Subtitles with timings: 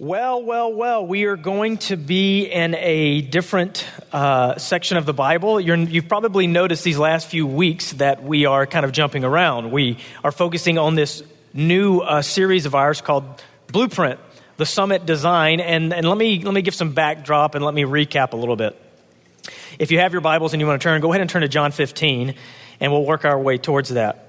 [0.00, 5.12] Well, well, well, we are going to be in a different uh, section of the
[5.12, 5.58] Bible.
[5.58, 9.72] you have probably noticed these last few weeks that we are kind of jumping around.
[9.72, 13.42] We are focusing on this new uh, series of ours called
[13.72, 14.20] Blueprint,
[14.56, 15.58] the Summit Design.
[15.58, 18.54] And, and let, me, let me give some backdrop and let me recap a little
[18.54, 18.80] bit.
[19.80, 21.48] If you have your Bibles and you want to turn, go ahead and turn to
[21.48, 22.36] John 15,
[22.78, 24.27] and we'll work our way towards that.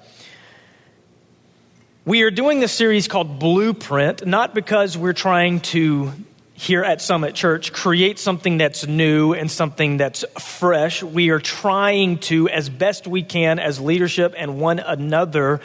[2.09, 6.11] We are doing this series called Blueprint, not because we're trying to,
[6.55, 11.03] here at Summit Church, create something that's new and something that's fresh.
[11.03, 15.61] We are trying to, as best we can, as leadership and one another,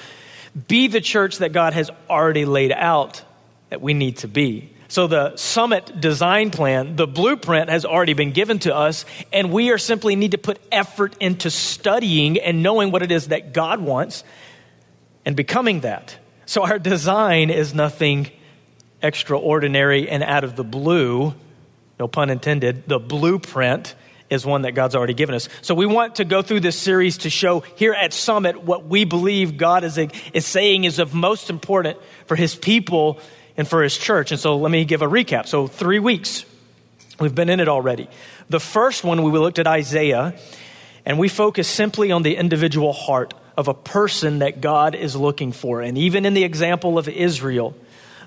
[0.68, 3.22] be the church that God has already laid out
[3.70, 4.68] that we need to be.
[4.88, 9.70] So the summit design plan, the blueprint has already been given to us, and we
[9.70, 13.80] are simply need to put effort into studying and knowing what it is that God
[13.80, 14.24] wants
[15.24, 16.18] and becoming that.
[16.46, 18.30] So our design is nothing
[19.02, 21.34] extraordinary and out of the blue,
[21.98, 22.88] no pun intended.
[22.88, 23.94] The blueprint
[24.30, 25.48] is one that God's already given us.
[25.62, 29.04] So we want to go through this series to show here at Summit what we
[29.04, 33.20] believe God is, is saying is of most important for his people
[33.56, 34.32] and for his church.
[34.32, 35.46] And so let me give a recap.
[35.46, 36.44] So three weeks.
[37.20, 38.08] We've been in it already.
[38.48, 40.34] The first one, we looked at Isaiah,
[41.06, 45.52] and we focused simply on the individual heart of a person that God is looking
[45.52, 45.80] for.
[45.80, 47.74] And even in the example of Israel,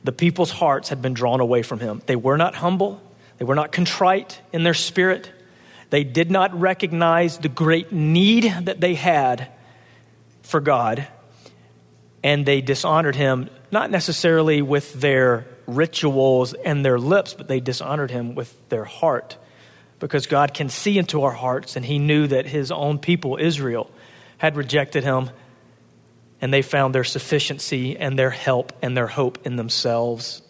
[0.03, 2.01] the people's hearts had been drawn away from him.
[2.05, 3.01] They were not humble,
[3.37, 5.31] they were not contrite in their spirit.
[5.89, 9.49] They did not recognize the great need that they had
[10.41, 11.07] for God,
[12.23, 18.11] and they dishonored him, not necessarily with their rituals and their lips, but they dishonored
[18.11, 19.37] him with their heart
[19.99, 23.89] because God can see into our hearts, and he knew that his own people, Israel,
[24.37, 25.29] had rejected him,
[26.41, 30.41] and they found their sufficiency and their help and their hope in themselves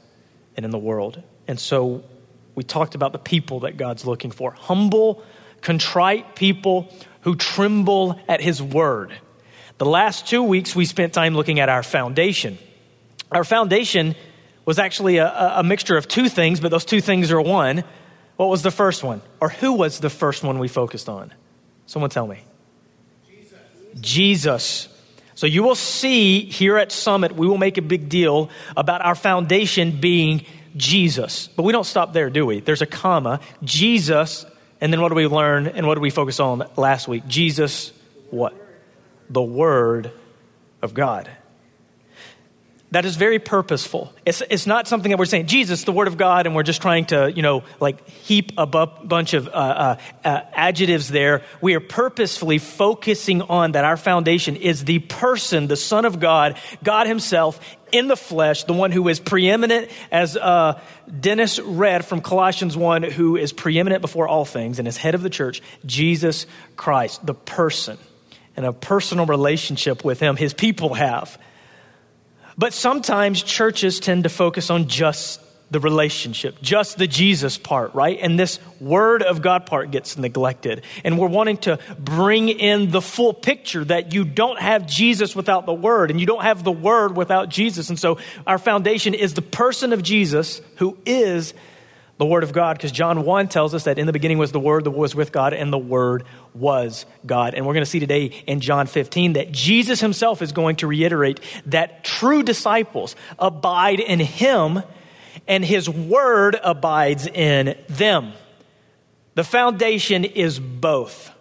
[0.56, 1.22] and in the world.
[1.48, 2.04] And so
[2.56, 5.24] we talked about the people that God's looking for humble,
[5.62, 9.14] contrite people who tremble at his word.
[9.78, 12.58] The last two weeks, we spent time looking at our foundation.
[13.32, 14.16] Our foundation
[14.66, 15.28] was actually a,
[15.58, 17.84] a, mixture of two things, but those two things are one.
[18.38, 19.22] What was the first one?
[19.40, 21.34] Or who was the first one we focused on?
[21.86, 22.42] Someone tell me.
[24.02, 24.88] Jesus.
[25.36, 29.16] So you will see here at Summit, we will make a big deal about our
[29.16, 31.48] foundation being Jesus.
[31.48, 32.60] But we don't stop there, do we?
[32.60, 33.40] There's a comma.
[33.64, 34.46] Jesus,
[34.82, 37.28] and then what do we learn and what do we focus on last week?
[37.28, 37.92] Jesus,
[38.32, 38.54] what?
[39.30, 40.12] The Word
[40.82, 41.30] of God
[42.92, 44.14] that is very purposeful.
[44.26, 46.82] It's, it's not something that we're saying, Jesus, the Word of God, and we're just
[46.82, 51.44] trying to, you know, like heap a bu- bunch of uh, uh, uh, adjectives there.
[51.60, 56.58] We are purposefully focusing on that our foundation is the person, the Son of God,
[56.82, 57.60] God Himself
[57.92, 60.80] in the flesh, the one who is preeminent, as uh,
[61.20, 65.24] Dennis read from Colossians 1, who is preeminent before all things and is head of
[65.24, 66.46] the church, Jesus
[66.78, 67.98] Christ, the person,
[68.56, 71.38] and a personal relationship with Him, His people have.
[72.58, 78.18] But sometimes churches tend to focus on just the relationship, just the Jesus part, right?
[78.22, 80.84] And this Word of God part gets neglected.
[81.04, 85.66] And we're wanting to bring in the full picture that you don't have Jesus without
[85.66, 87.90] the Word, and you don't have the Word without Jesus.
[87.90, 91.54] And so our foundation is the person of Jesus who is
[92.18, 94.60] the Word of God, because John 1 tells us that in the beginning was the
[94.60, 96.24] Word, the Word was with God, and the Word
[96.54, 97.54] was God.
[97.54, 100.88] And we're going to see today in John 15 that Jesus himself is going to
[100.88, 104.82] reiterate that true disciples abide in Him,
[105.48, 108.34] and His Word abides in them.
[109.36, 111.32] The foundation is both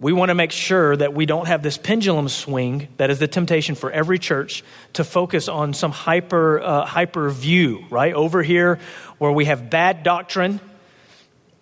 [0.00, 3.28] we want to make sure that we don't have this pendulum swing that is the
[3.28, 8.14] temptation for every church to focus on some hyper uh, hyper view right?
[8.14, 8.78] Over here
[9.18, 10.60] where we have bad doctrine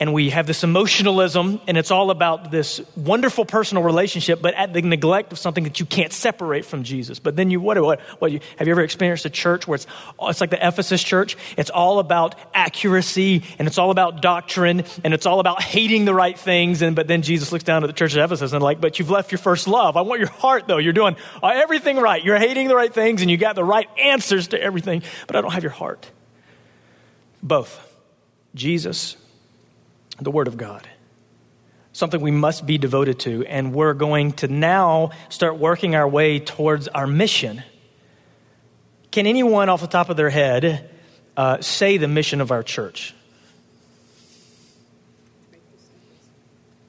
[0.02, 4.72] and we have this emotionalism, and it's all about this wonderful personal relationship, but at
[4.72, 7.20] the neglect of something that you can't separate from Jesus.
[7.20, 9.86] But then you, what, what, what you, have you ever experienced a church where it's,
[10.22, 11.36] it's like the Ephesus church?
[11.56, 16.14] It's all about accuracy, and it's all about doctrine, and it's all about hating the
[16.14, 18.80] right things, and, but then Jesus looks down at the church of Ephesus and like,
[18.80, 19.96] but you've left your first love.
[19.96, 20.78] I want your heart though.
[20.78, 21.14] You're doing
[21.44, 22.24] everything right.
[22.24, 25.42] You're hating the right things, and you got the right answers to everything, but I
[25.42, 26.10] don't have your heart.
[27.40, 27.78] Both.
[28.56, 29.16] Jesus
[30.22, 30.88] the Word of God.
[31.92, 36.38] Something we must be devoted to, and we're going to now start working our way
[36.38, 37.62] towards our mission.
[39.10, 40.90] Can anyone off the top of their head
[41.36, 43.14] uh, say the mission of our church?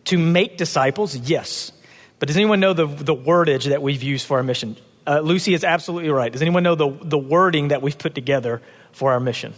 [0.05, 1.71] To make disciples, yes.
[2.19, 4.77] But does anyone know the, the wordage that we've used for our mission?
[5.05, 6.31] Uh, Lucy is absolutely right.
[6.31, 8.61] Does anyone know the, the wording that we've put together
[8.93, 9.53] for our mission?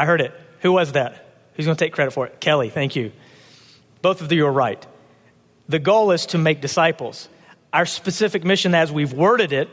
[0.00, 0.32] I heard it.
[0.60, 1.26] Who was that?
[1.52, 2.40] Who's going to take credit for it?
[2.40, 3.12] Kelly, thank you.
[4.00, 4.84] Both of you are right.
[5.68, 7.28] The goal is to make disciples.
[7.70, 9.68] Our specific mission, as we've worded it,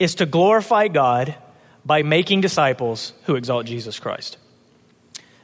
[0.00, 1.36] is to glorify God
[1.84, 4.38] by making disciples who exalt Jesus Christ.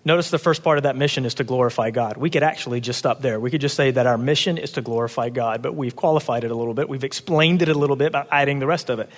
[0.05, 2.17] Notice the first part of that mission is to glorify God.
[2.17, 3.39] We could actually just stop there.
[3.39, 6.51] We could just say that our mission is to glorify God, but we've qualified it
[6.51, 6.89] a little bit.
[6.89, 9.09] We've explained it a little bit by adding the rest of it.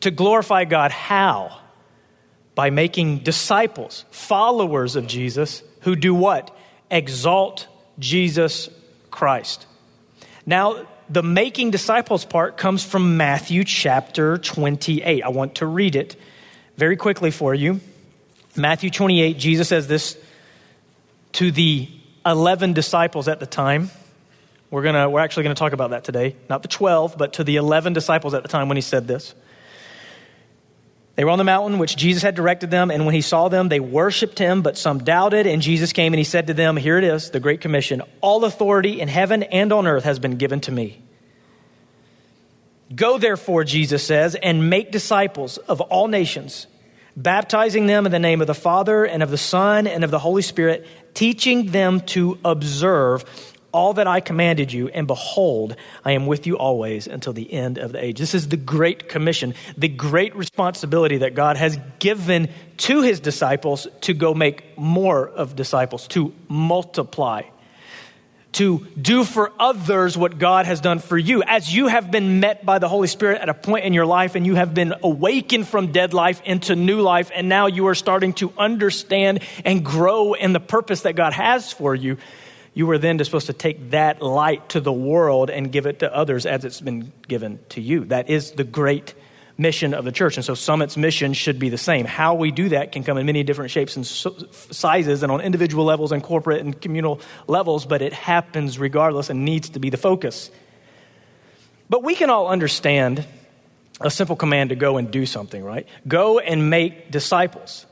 [0.00, 1.60] To glorify God, how?
[2.54, 6.56] By making disciples, followers of Jesus, who do what?
[6.90, 7.66] Exalt
[7.98, 8.68] Jesus
[9.10, 9.66] Christ.
[10.46, 15.22] Now, the making disciples part comes from Matthew chapter 28.
[15.22, 16.16] I want to read it
[16.76, 17.80] very quickly for you.
[18.56, 20.16] Matthew 28, Jesus says this
[21.32, 21.88] to the
[22.24, 23.90] 11 disciples at the time.
[24.70, 26.36] We're, gonna, we're actually going to talk about that today.
[26.48, 29.34] Not the 12, but to the 11 disciples at the time when he said this.
[31.16, 33.68] They were on the mountain which Jesus had directed them, and when he saw them,
[33.68, 35.46] they worshiped him, but some doubted.
[35.46, 38.44] And Jesus came and he said to them, Here it is, the Great Commission All
[38.44, 41.00] authority in heaven and on earth has been given to me.
[42.94, 46.66] Go therefore, Jesus says, and make disciples of all nations
[47.16, 50.18] baptizing them in the name of the Father and of the Son and of the
[50.18, 53.24] Holy Spirit, teaching them to observe
[53.74, 57.76] all that I commanded you, and behold, I am with you always until the end
[57.76, 58.18] of the age.
[58.18, 62.48] This is the great commission, the great responsibility that God has given
[62.78, 67.42] to his disciples to go make more of disciples, to multiply
[68.54, 71.42] to do for others what God has done for you.
[71.42, 74.36] As you have been met by the Holy Spirit at a point in your life
[74.36, 77.96] and you have been awakened from dead life into new life, and now you are
[77.96, 82.16] starting to understand and grow in the purpose that God has for you,
[82.74, 86.14] you are then supposed to take that light to the world and give it to
[86.14, 88.04] others as it's been given to you.
[88.06, 89.14] That is the great
[89.56, 90.36] mission of the church.
[90.36, 92.04] And so Summit's mission should be the same.
[92.04, 95.84] How we do that can come in many different shapes and sizes and on individual
[95.84, 99.96] levels and corporate and communal levels, but it happens regardless and needs to be the
[99.96, 100.50] focus.
[101.88, 103.24] But we can all understand
[104.00, 105.86] a simple command to go and do something, right?
[106.08, 107.86] Go and make disciples.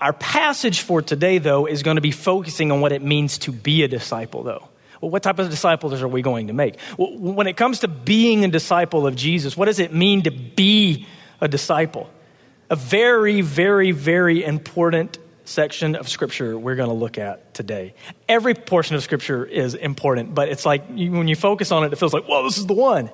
[0.00, 3.52] Our passage for today, though, is going to be focusing on what it means to
[3.52, 4.68] be a disciple, though.
[5.00, 6.76] Well, what type of disciples are we going to make?
[6.96, 10.30] Well, when it comes to being a disciple of Jesus, what does it mean to
[10.30, 11.06] be
[11.40, 12.10] a disciple?
[12.70, 17.94] A very, very, very important section of Scripture we're going to look at today.
[18.28, 21.96] Every portion of Scripture is important, but it's like when you focus on it, it
[21.96, 23.10] feels like, whoa, this is the one.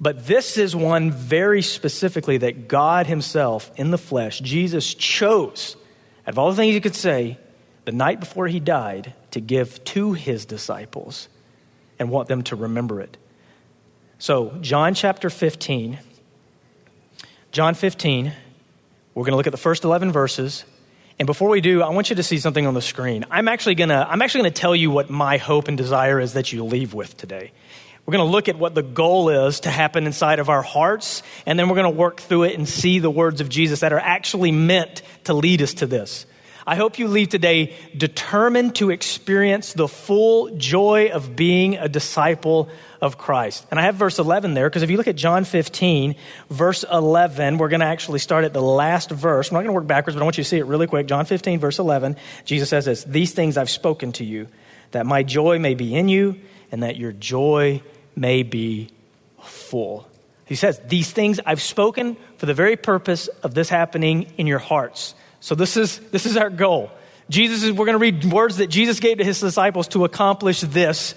[0.00, 5.76] But this is one very specifically that God Himself in the flesh, Jesus chose,
[6.26, 7.38] out of all the things you could say,
[7.84, 11.28] the night before He died, to give to his disciples
[11.98, 13.16] and want them to remember it.
[14.18, 15.98] So, John chapter 15,
[17.50, 18.32] John 15,
[19.14, 20.64] we're going to look at the first 11 verses.
[21.18, 23.24] And before we do, I want you to see something on the screen.
[23.30, 26.20] I'm actually going to I'm actually going to tell you what my hope and desire
[26.20, 27.52] is that you leave with today.
[28.04, 31.22] We're going to look at what the goal is to happen inside of our hearts,
[31.46, 33.92] and then we're going to work through it and see the words of Jesus that
[33.92, 36.26] are actually meant to lead us to this.
[36.66, 42.68] I hope you leave today determined to experience the full joy of being a disciple
[43.00, 43.66] of Christ.
[43.70, 46.14] And I have verse 11 there because if you look at John 15,
[46.50, 49.50] verse 11, we're going to actually start at the last verse.
[49.50, 51.06] I'm not going to work backwards, but I want you to see it really quick.
[51.06, 54.46] John 15, verse 11, Jesus says this These things I've spoken to you,
[54.92, 56.38] that my joy may be in you
[56.70, 57.82] and that your joy
[58.16, 58.88] may be
[59.42, 60.08] full.
[60.44, 64.58] He says, These things I've spoken for the very purpose of this happening in your
[64.58, 66.90] hearts so this is this is our goal.
[67.28, 70.60] Jesus is we're going to read words that Jesus gave to his disciples to accomplish
[70.60, 71.16] this.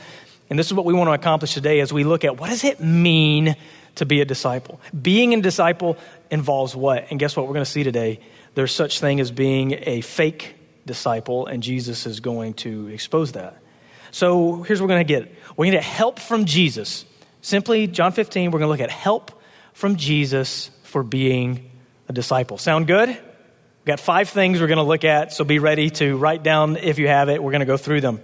[0.49, 2.63] And this is what we want to accomplish today as we look at what does
[2.63, 3.55] it mean
[3.95, 4.81] to be a disciple?
[4.99, 5.97] Being a disciple
[6.31, 7.05] involves what?
[7.11, 8.19] And guess what we're going to see today?
[8.55, 10.55] There's such thing as being a fake
[10.87, 13.61] disciple and Jesus is going to expose that.
[14.09, 15.35] So here's what we're going to get.
[15.55, 17.05] We're going to get help from Jesus.
[17.41, 19.31] Simply John 15, we're going to look at help
[19.73, 21.71] from Jesus for being
[22.09, 22.57] a disciple.
[22.57, 23.09] Sound good?
[23.09, 26.75] We've got five things we're going to look at, so be ready to write down
[26.75, 27.41] if you have it.
[27.41, 28.19] We're going to go through them.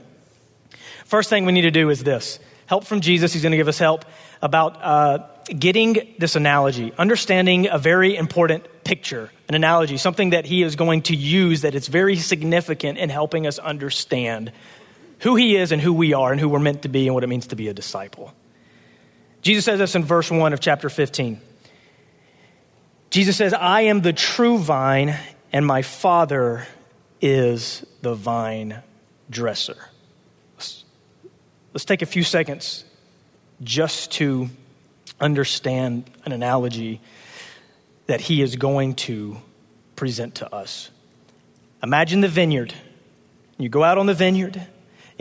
[1.05, 3.33] First thing we need to do is this help from Jesus.
[3.33, 4.05] He's going to give us help
[4.41, 10.63] about uh, getting this analogy, understanding a very important picture, an analogy, something that he
[10.63, 14.51] is going to use that is very significant in helping us understand
[15.22, 17.24] who he is and who we are and who we're meant to be and what
[17.24, 18.34] it means to be a disciple.
[19.42, 21.40] Jesus says this in verse 1 of chapter 15.
[23.10, 25.16] Jesus says, I am the true vine,
[25.51, 26.66] and my Father
[27.22, 28.82] is the vine
[29.30, 29.78] dresser.
[30.56, 30.86] Let's,
[31.74, 32.86] let's take a few seconds
[33.62, 34.50] just to
[35.20, 37.01] understand an analogy
[38.08, 39.38] that he is going to
[39.96, 40.90] present to us.
[41.84, 42.74] Imagine the vineyard.
[43.58, 44.66] You go out on the vineyard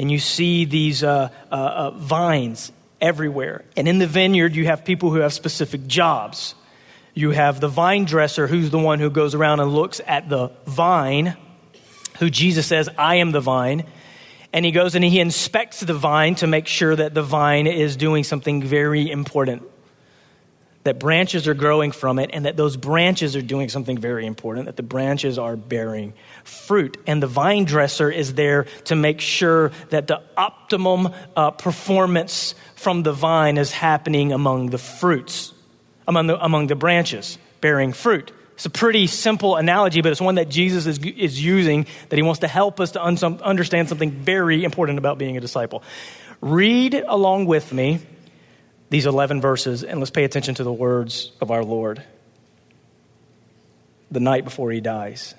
[0.00, 3.66] and you see these uh, uh, uh, vines everywhere.
[3.76, 6.54] And in the vineyard, you have people who have specific jobs.
[7.12, 10.52] You have the vine dresser, who's the one who goes around and looks at the
[10.64, 11.36] vine,
[12.18, 13.84] who Jesus says, I am the vine.
[14.54, 17.94] And he goes and he inspects the vine to make sure that the vine is
[17.94, 19.69] doing something very important
[20.84, 24.66] that branches are growing from it and that those branches are doing something very important,
[24.66, 26.96] that the branches are bearing fruit.
[27.06, 33.02] And the vine dresser is there to make sure that the optimum uh, performance from
[33.02, 35.52] the vine is happening among the fruits,
[36.08, 38.32] among the, among the branches bearing fruit.
[38.54, 42.22] It's a pretty simple analogy, but it's one that Jesus is, is using that he
[42.22, 45.82] wants to help us to un- understand something very important about being a disciple.
[46.40, 48.00] Read along with me
[48.90, 52.02] these 11 verses and let's pay attention to the words of our Lord
[54.10, 55.34] the night before he dies.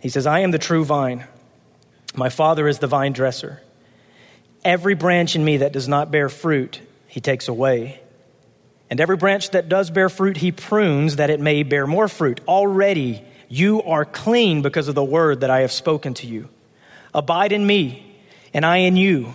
[0.00, 1.24] He says, I am the true vine.
[2.14, 3.62] My Father is the vine dresser.
[4.64, 8.00] Every branch in me that does not bear fruit, he takes away.
[8.90, 12.40] And every branch that does bear fruit, he prunes that it may bear more fruit.
[12.46, 16.48] Already you are clean because of the word that I have spoken to you.
[17.14, 18.16] Abide in me,
[18.52, 19.34] and I in you.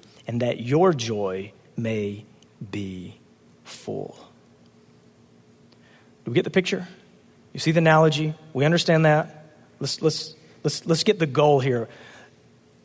[0.31, 2.23] and that your joy may
[2.71, 3.19] be
[3.65, 4.17] full.
[6.23, 6.87] Do we get the picture?
[7.51, 8.33] You see the analogy?
[8.53, 9.57] We understand that.
[9.81, 10.33] Let's, let's,
[10.63, 11.89] let's, let's get the goal here.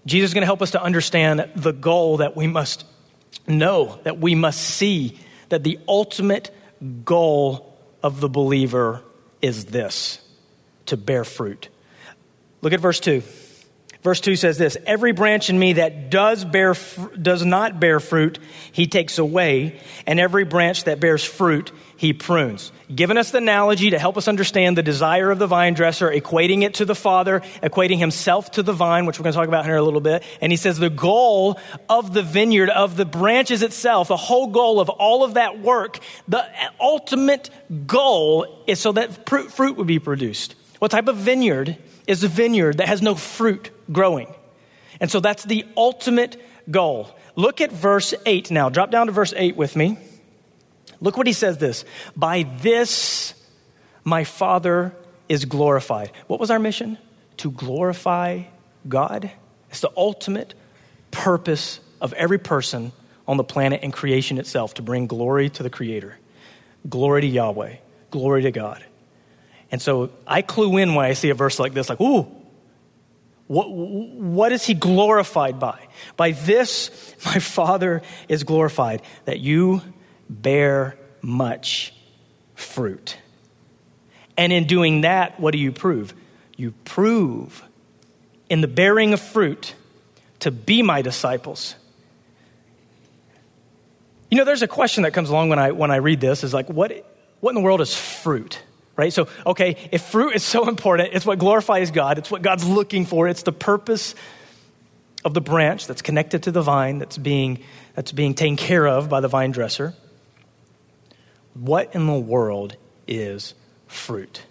[0.07, 2.85] Jesus is going to help us to understand the goal that we must
[3.47, 5.17] know, that we must see,
[5.49, 6.53] that the ultimate
[7.05, 9.03] goal of the believer
[9.41, 10.19] is this
[10.87, 11.69] to bear fruit.
[12.61, 13.23] Look at verse 2.
[14.07, 16.77] Verse 2 says this Every branch in me that does, bear,
[17.21, 18.39] does not bear fruit,
[18.71, 22.71] he takes away, and every branch that bears fruit, he prunes.
[22.95, 26.63] Giving us the analogy to help us understand the desire of the vine dresser, equating
[26.63, 29.65] it to the Father, equating himself to the vine, which we're going to talk about
[29.65, 30.23] here in a little bit.
[30.41, 31.59] And he says the goal
[31.89, 35.99] of the vineyard, of the branches itself, the whole goal of all of that work,
[36.29, 36.49] the
[36.79, 37.51] ultimate
[37.89, 40.55] goal is so that fruit would be produced.
[40.79, 44.33] What type of vineyard is a vineyard that has no fruit growing.
[45.01, 46.41] And so that's the ultimate
[46.71, 47.11] goal.
[47.35, 48.69] Look at verse 8 now.
[48.69, 49.99] Drop down to verse 8 with me.
[51.01, 51.85] Look what he says this
[52.17, 53.35] By this
[54.05, 54.95] my Father
[55.29, 56.13] is glorified.
[56.27, 56.99] What was our mission?
[57.39, 58.45] To glorify
[58.89, 59.31] God.
[59.71, 60.55] It's the ultimate
[61.11, 62.93] purpose of every person
[63.27, 66.17] on the planet and creation itself to bring glory to the Creator,
[66.89, 67.77] glory to Yahweh,
[68.11, 68.85] glory to God.
[69.73, 72.29] And so I clue in when I see a verse like this, like, ooh,
[73.47, 75.87] what, what is he glorified by?
[76.17, 79.83] By this, my Father is glorified, that you
[80.29, 81.95] bear much
[82.55, 83.17] fruit.
[84.37, 86.13] And in doing that, what do you prove?
[86.57, 87.63] You prove
[88.49, 89.75] in the bearing of fruit
[90.41, 91.75] to be my disciples.
[94.31, 96.53] You know, there's a question that comes along when I, when I read this is
[96.53, 96.93] like, what,
[97.41, 98.61] what in the world is fruit?
[98.97, 99.13] Right?
[99.13, 103.07] So, okay, if fruit is so important, it's what glorifies God, it's what God's looking
[103.07, 104.15] for, it's the purpose
[105.25, 107.59] of the branch that's connected to the vine that's being,
[107.95, 109.95] that's being taken care of by the vine dresser.
[111.55, 112.77] What in the world
[113.07, 113.55] is
[113.87, 114.43] fruit?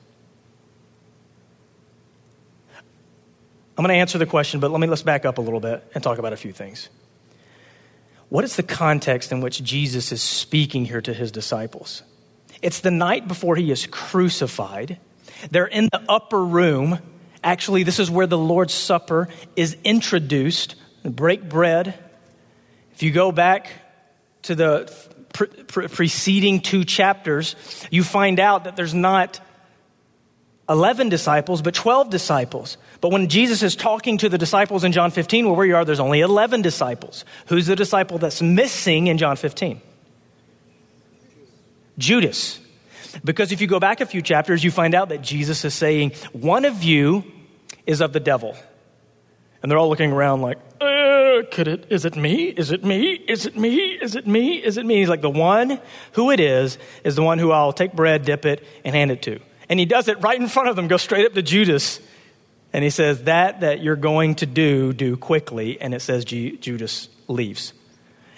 [3.78, 5.84] I'm going to answer the question, but let me let's back up a little bit
[5.94, 6.90] and talk about a few things.
[8.30, 12.02] What is the context in which Jesus is speaking here to his disciples?
[12.62, 15.00] It's the night before he is crucified.
[15.52, 17.00] They're in the upper room.
[17.44, 20.76] Actually, this is where the Lord's Supper is introduced.
[21.04, 21.94] Break bread.
[22.94, 23.70] If you go back
[24.44, 24.92] to the
[25.34, 27.56] pre- preceding two chapters,
[27.92, 29.40] you find out that there's not
[30.68, 32.78] 11 disciples, but 12 disciples.
[33.02, 35.86] But when Jesus is talking to the disciples in John 15, well, where you are,
[35.86, 37.26] there's only 11 disciples.
[37.48, 39.82] Who's the disciple that's missing in John 15?
[41.98, 42.60] Judas.
[43.24, 46.12] Because if you go back a few chapters, you find out that Jesus is saying,
[46.34, 47.24] One of you
[47.86, 48.56] is of the devil.
[49.62, 52.46] And they're all looking around like, uh, could it, is it me?
[52.50, 53.14] Is it me?
[53.14, 53.78] Is it me?
[53.94, 54.58] Is it me?
[54.58, 54.98] Is it me?
[54.98, 55.80] He's like, the one
[56.12, 59.24] who it is, is the one who I'll take bread, dip it, and hand it
[59.24, 59.40] to.
[59.68, 62.00] And he does it right in front of them, goes straight up to Judas.
[62.74, 65.82] And he says, That that you're going to do, do quickly.
[65.82, 67.74] And it says G- Judas leaves.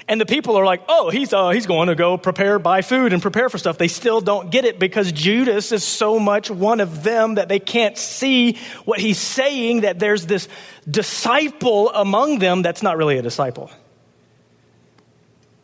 [0.09, 3.11] And the people are like, oh, he's, uh, he's going to go prepare, buy food
[3.11, 3.77] and prepare for stuff.
[3.77, 7.59] They still don't get it because Judas is so much one of them that they
[7.59, 10.47] can't see what he's saying, that there's this
[10.89, 13.69] disciple among them that's not really a disciple.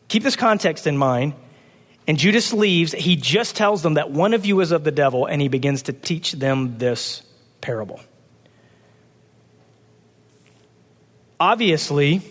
[0.09, 1.35] Keep this context in mind.
[2.05, 2.91] And Judas leaves.
[2.91, 5.83] He just tells them that one of you is of the devil, and he begins
[5.83, 7.23] to teach them this
[7.61, 8.01] parable.
[11.39, 12.21] Obviously,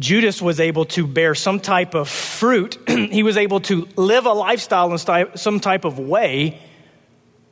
[0.00, 2.78] Judas was able to bear some type of fruit.
[2.88, 6.60] he was able to live a lifestyle in some type of way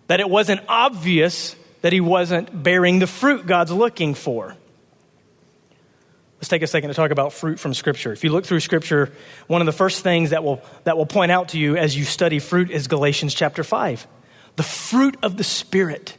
[0.08, 4.56] that it wasn't obvious that he wasn't bearing the fruit God's looking for.
[6.38, 8.12] Let's take a second to talk about fruit from Scripture.
[8.12, 9.12] If you look through Scripture,
[9.48, 12.04] one of the first things that will, that will point out to you as you
[12.04, 14.06] study fruit is Galatians chapter 5.
[14.56, 16.16] The fruit of the Spirit.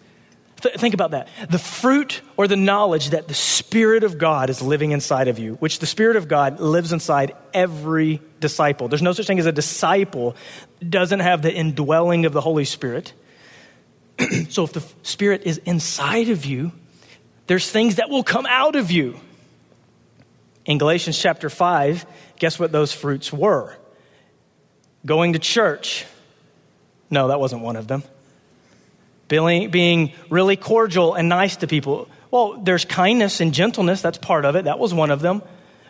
[0.62, 1.28] Th- think about that.
[1.50, 5.56] The fruit or the knowledge that the Spirit of God is living inside of you,
[5.56, 8.88] which the Spirit of God lives inside every disciple.
[8.88, 10.36] There's no such thing as a disciple
[10.88, 13.14] doesn't have the indwelling of the Holy Spirit.
[14.50, 16.72] so if the Spirit is inside of you,
[17.48, 19.20] there's things that will come out of you.
[20.66, 22.06] In Galatians chapter 5,
[22.38, 23.76] guess what those fruits were?
[25.06, 26.06] Going to church.
[27.10, 28.04] No, that wasn't one of them
[29.30, 32.10] being really cordial and nice to people.
[32.32, 34.66] Well, there's kindness and gentleness, that's part of it.
[34.66, 35.42] That was one of them.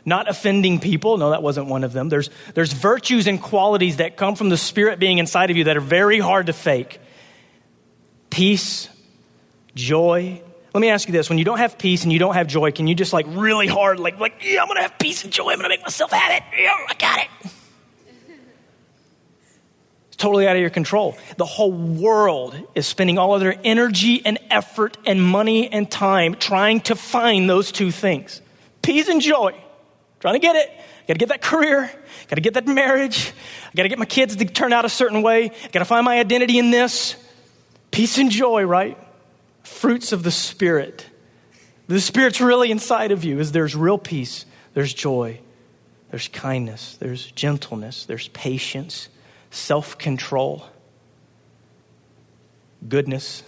[0.06, 2.10] Not offending people, no, that wasn't one of them.
[2.10, 5.78] There's, there's virtues and qualities that come from the Spirit being inside of you that
[5.78, 7.00] are very hard to fake.
[8.30, 8.88] Peace,
[9.76, 10.42] joy.
[10.74, 12.72] Let me ask you this when you don't have peace and you don't have joy,
[12.72, 15.52] can you just like really hard, like, like yeah, I'm gonna have peace and joy,
[15.52, 17.52] I'm gonna make myself have it, yeah, I got it
[20.20, 21.18] totally out of your control.
[21.38, 26.36] The whole world is spending all of their energy and effort and money and time
[26.36, 28.42] trying to find those two things
[28.82, 29.56] peace and joy.
[30.20, 30.70] Trying to get it.
[31.08, 31.90] Got to get that career.
[32.28, 33.32] Got to get that marriage.
[33.68, 35.52] I got to get my kids to turn out a certain way.
[35.72, 37.16] Got to find my identity in this.
[37.90, 38.98] Peace and joy, right?
[39.64, 41.06] Fruits of the Spirit.
[41.88, 43.40] The Spirit's really inside of you.
[43.40, 45.40] Is there's real peace, there's joy,
[46.12, 49.10] there's kindness, there's gentleness, there's patience,
[49.52, 50.66] self control,
[52.88, 53.44] goodness.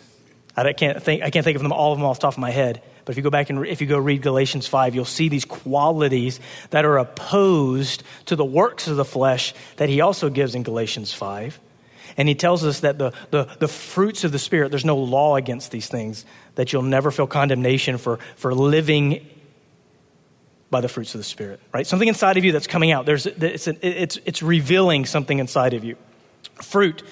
[0.56, 2.40] I can't, think, I can't think of them all of them off the top of
[2.40, 2.82] my head.
[3.06, 5.46] But if you go back and if you go read Galatians 5, you'll see these
[5.46, 10.64] qualities that are opposed to the works of the flesh that he also gives in
[10.64, 11.60] Galatians 5.
[12.18, 15.36] And he tells us that the, the, the fruits of the Spirit, there's no law
[15.36, 19.26] against these things, that you'll never feel condemnation for, for living
[20.72, 21.86] by the fruits of the Spirit, right?
[21.86, 23.06] Something inside of you that's coming out.
[23.06, 25.98] There's, it's, it's, it's revealing something inside of you.
[26.64, 27.04] Fruit.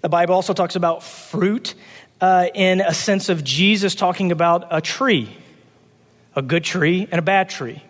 [0.00, 1.74] The Bible also talks about fruit
[2.20, 5.36] uh, in a sense of Jesus talking about a tree,
[6.36, 7.82] a good tree and a bad tree.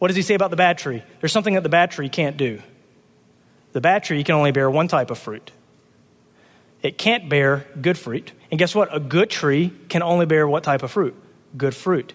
[0.00, 1.02] What does he say about the bad tree?
[1.20, 2.60] There's something that the bad tree can't do.
[3.72, 5.52] The bad tree can only bear one type of fruit.
[6.82, 8.32] It can't bear good fruit.
[8.50, 8.94] And guess what?
[8.94, 11.14] A good tree can only bear what type of fruit?
[11.56, 12.14] Good fruit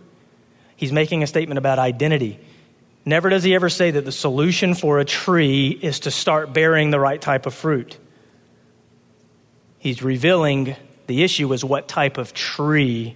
[0.75, 2.39] he's making a statement about identity.
[3.05, 6.89] Never does he ever say that the solution for a tree is to start bearing
[6.89, 7.97] the right type of fruit.
[9.79, 10.75] He's revealing
[11.07, 13.15] the issue is what type of tree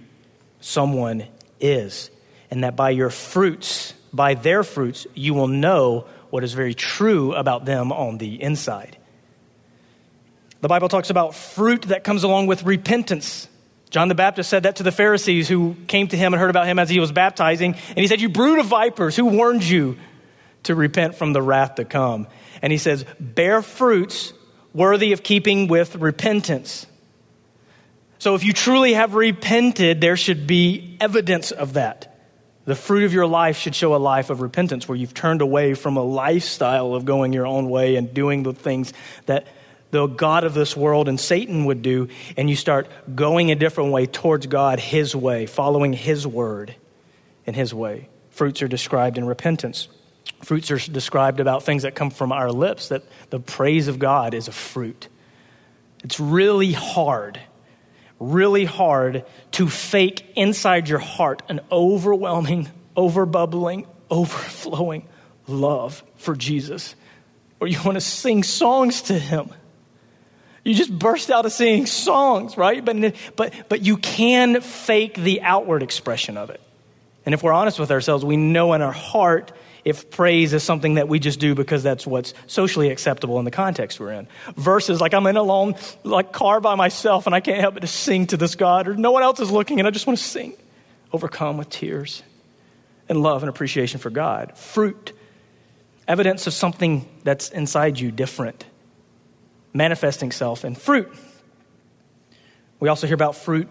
[0.60, 1.24] someone
[1.60, 2.10] is.
[2.50, 7.34] And that by your fruits, by their fruits, you will know what is very true
[7.34, 8.96] about them on the inside.
[10.60, 13.48] The Bible talks about fruit that comes along with repentance.
[13.90, 16.66] John the Baptist said that to the Pharisees who came to him and heard about
[16.66, 17.74] him as he was baptizing.
[17.88, 19.96] And he said, You brood of vipers, who warned you
[20.64, 22.26] to repent from the wrath to come?
[22.60, 24.32] And he says, Bear fruits
[24.74, 26.86] worthy of keeping with repentance.
[28.18, 32.16] So if you truly have repented, there should be evidence of that.
[32.64, 35.72] The fruit of your life should show a life of repentance where you've turned away
[35.72, 38.92] from a lifestyle of going your own way and doing the things
[39.24, 39.46] that
[39.90, 43.92] the God of this world and Satan would do, and you start going a different
[43.92, 46.74] way towards God, His way, following His word
[47.46, 48.08] in His way.
[48.30, 49.88] Fruits are described in repentance.
[50.42, 54.34] Fruits are described about things that come from our lips, that the praise of God
[54.34, 55.08] is a fruit.
[56.04, 57.40] It's really hard,
[58.20, 65.08] really hard to fake inside your heart an overwhelming, overbubbling, overflowing
[65.48, 66.94] love for Jesus.
[67.60, 69.50] Or you want to sing songs to him.
[70.68, 72.84] You just burst out of singing songs, right?
[72.84, 76.60] But, but, but you can fake the outward expression of it.
[77.24, 79.50] And if we're honest with ourselves, we know in our heart
[79.82, 83.50] if praise is something that we just do because that's what's socially acceptable in the
[83.50, 84.28] context we're in.
[84.56, 87.80] Versus like I'm in a lone like car by myself and I can't help but
[87.80, 90.18] to sing to this God, or no one else is looking and I just want
[90.18, 90.52] to sing,
[91.14, 92.22] overcome with tears
[93.08, 94.54] and love and appreciation for God.
[94.58, 95.14] Fruit,
[96.06, 98.66] evidence of something that's inside you different,
[99.72, 101.12] manifesting self in fruit.
[102.80, 103.68] We also hear about fruit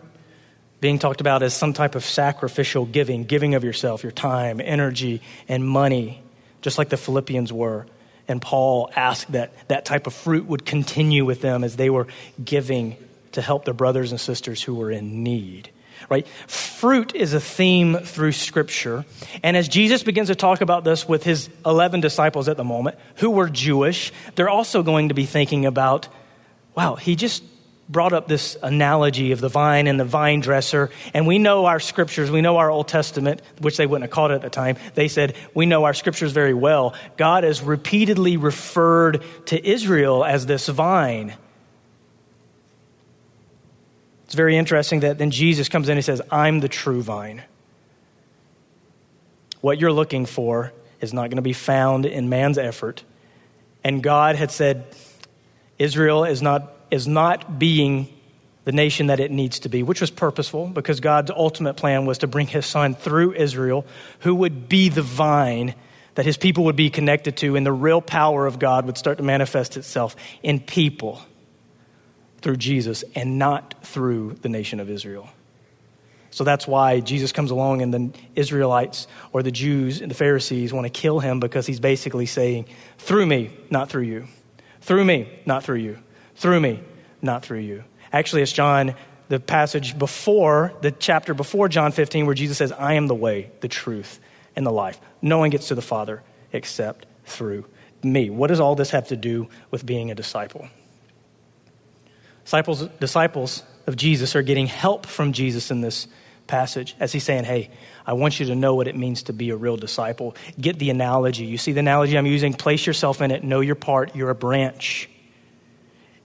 [0.79, 5.21] being talked about as some type of sacrificial giving, giving of yourself, your time, energy,
[5.47, 6.21] and money,
[6.61, 7.87] just like the Philippians were.
[8.27, 12.07] And Paul asked that that type of fruit would continue with them as they were
[12.43, 12.97] giving
[13.31, 15.71] to help their brothers and sisters who were in need.
[16.09, 16.27] Right?
[16.47, 19.05] Fruit is a theme through Scripture.
[19.43, 22.97] And as Jesus begins to talk about this with his 11 disciples at the moment,
[23.15, 26.07] who were Jewish, they're also going to be thinking about,
[26.75, 27.43] wow, he just
[27.89, 30.89] brought up this analogy of the vine and the vine dresser.
[31.13, 34.31] And we know our scriptures, we know our Old Testament, which they wouldn't have called
[34.31, 34.77] it at the time.
[34.95, 36.95] They said, We know our scriptures very well.
[37.15, 41.35] God has repeatedly referred to Israel as this vine.
[44.27, 47.43] It's very interesting that then Jesus comes in and says, I'm the true vine.
[49.61, 53.05] What you're looking for is not going to be found in man's effort.
[53.85, 54.83] And God had said,
[55.79, 58.13] Israel is not is not being
[58.65, 62.17] the nation that it needs to be, which was purposeful because God's ultimate plan was
[62.17, 63.85] to bring his son through Israel,
[64.19, 65.73] who would be the vine
[66.15, 69.19] that his people would be connected to, and the real power of God would start
[69.19, 71.21] to manifest itself in people
[72.47, 75.29] through Jesus and not through the nation of Israel.
[76.31, 80.71] So that's why Jesus comes along and the Israelites or the Jews and the Pharisees
[80.71, 84.27] want to kill him because he's basically saying, through me, not through you.
[84.81, 85.97] Through me, not through you
[86.37, 86.79] through me,
[87.21, 87.83] not through you.
[88.13, 88.95] Actually, it's John,
[89.27, 93.51] the passage before, the chapter before John 15, where Jesus says, I am the way,
[93.59, 94.19] the truth,
[94.55, 94.99] and the life.
[95.21, 97.65] No one gets to the Father except through
[98.03, 98.29] me.
[98.29, 100.69] What does all this have to do with being a disciple?
[102.47, 106.07] Disciples, disciples of Jesus are getting help from Jesus in this
[106.47, 107.69] passage as he's saying, Hey,
[108.05, 110.33] I want you to know what it means to be a real disciple.
[110.57, 111.43] Get the analogy.
[111.43, 112.53] You see the analogy I'm using?
[112.53, 114.15] Place yourself in it, know your part.
[114.15, 115.09] You're a branch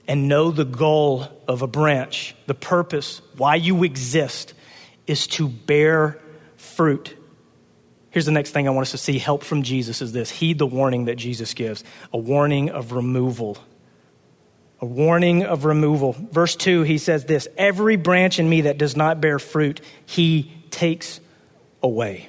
[0.07, 4.53] and know the goal of a branch, the purpose, why you exist,
[5.05, 6.21] is to bear
[6.55, 7.17] fruit.
[8.11, 10.57] Here's the next thing I want us to see help from Jesus is this heed
[10.57, 11.83] the warning that Jesus gives
[12.13, 13.57] a warning of removal.
[14.83, 16.11] A warning of removal.
[16.11, 20.51] Verse 2, he says this Every branch in me that does not bear fruit, he
[20.71, 21.21] takes
[21.81, 22.27] away.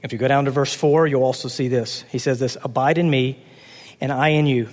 [0.00, 2.02] If you go down to verse 4, you'll also see this.
[2.02, 3.44] He says this Abide in me,
[4.00, 4.68] and I in you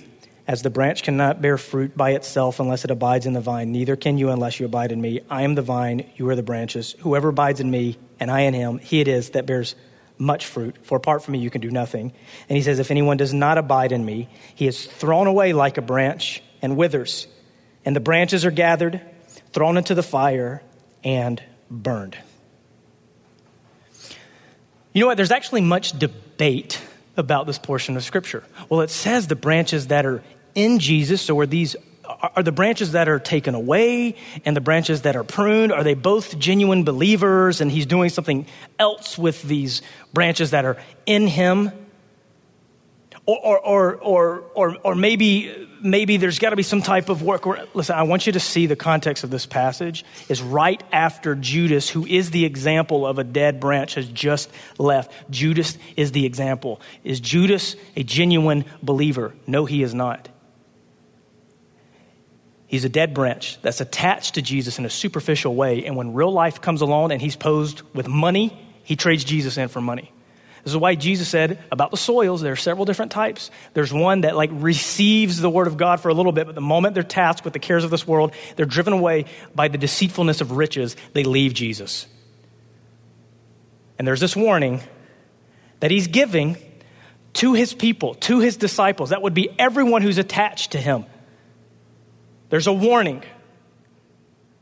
[0.46, 3.96] as the branch cannot bear fruit by itself unless it abides in the vine, neither
[3.96, 5.18] can you unless you abide in me.
[5.28, 6.94] I am the vine, you are the branches.
[7.00, 9.74] Whoever abides in me, and I in him, he it is that bears
[10.22, 10.76] much fruit.
[10.82, 12.12] For apart from me, you can do nothing.
[12.48, 15.78] And he says, If anyone does not abide in me, he is thrown away like
[15.78, 17.26] a branch and withers.
[17.84, 19.00] And the branches are gathered,
[19.52, 20.62] thrown into the fire,
[21.02, 22.16] and burned.
[24.92, 25.16] You know what?
[25.16, 26.80] There's actually much debate
[27.16, 28.42] about this portion of Scripture?
[28.68, 30.22] Well, it says the branches that are
[30.54, 31.76] in Jesus, so are these
[32.36, 35.94] are the branches that are taken away and the branches that are pruned are they
[35.94, 38.46] both genuine believers and he's doing something
[38.78, 41.72] else with these branches that are in him
[43.24, 47.46] or, or, or, or, or, maybe, maybe there's got to be some type of work.
[47.46, 51.36] Where, listen, I want you to see the context of this passage is right after
[51.36, 55.12] Judas, who is the example of a dead branch, has just left.
[55.30, 56.80] Judas is the example.
[57.04, 59.34] Is Judas a genuine believer?
[59.46, 60.28] No, he is not.
[62.72, 65.84] He's a dead branch that's attached to Jesus in a superficial way.
[65.84, 69.68] And when real life comes along and he's posed with money, he trades Jesus in
[69.68, 70.10] for money.
[70.64, 73.50] This is why Jesus said about the soils, there are several different types.
[73.74, 76.62] There's one that like receives the word of God for a little bit, but the
[76.62, 80.40] moment they're tasked with the cares of this world, they're driven away by the deceitfulness
[80.40, 82.06] of riches, they leave Jesus.
[83.98, 84.80] And there's this warning
[85.80, 86.56] that he's giving
[87.34, 89.10] to his people, to his disciples.
[89.10, 91.04] That would be everyone who's attached to him.
[92.52, 93.22] There's a warning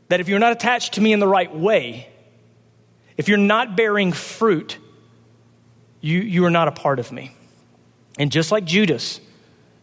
[0.07, 2.07] that if you're not attached to me in the right way,
[3.17, 4.77] if you're not bearing fruit,
[5.99, 7.35] you, you are not a part of me.
[8.17, 9.19] And just like Judas,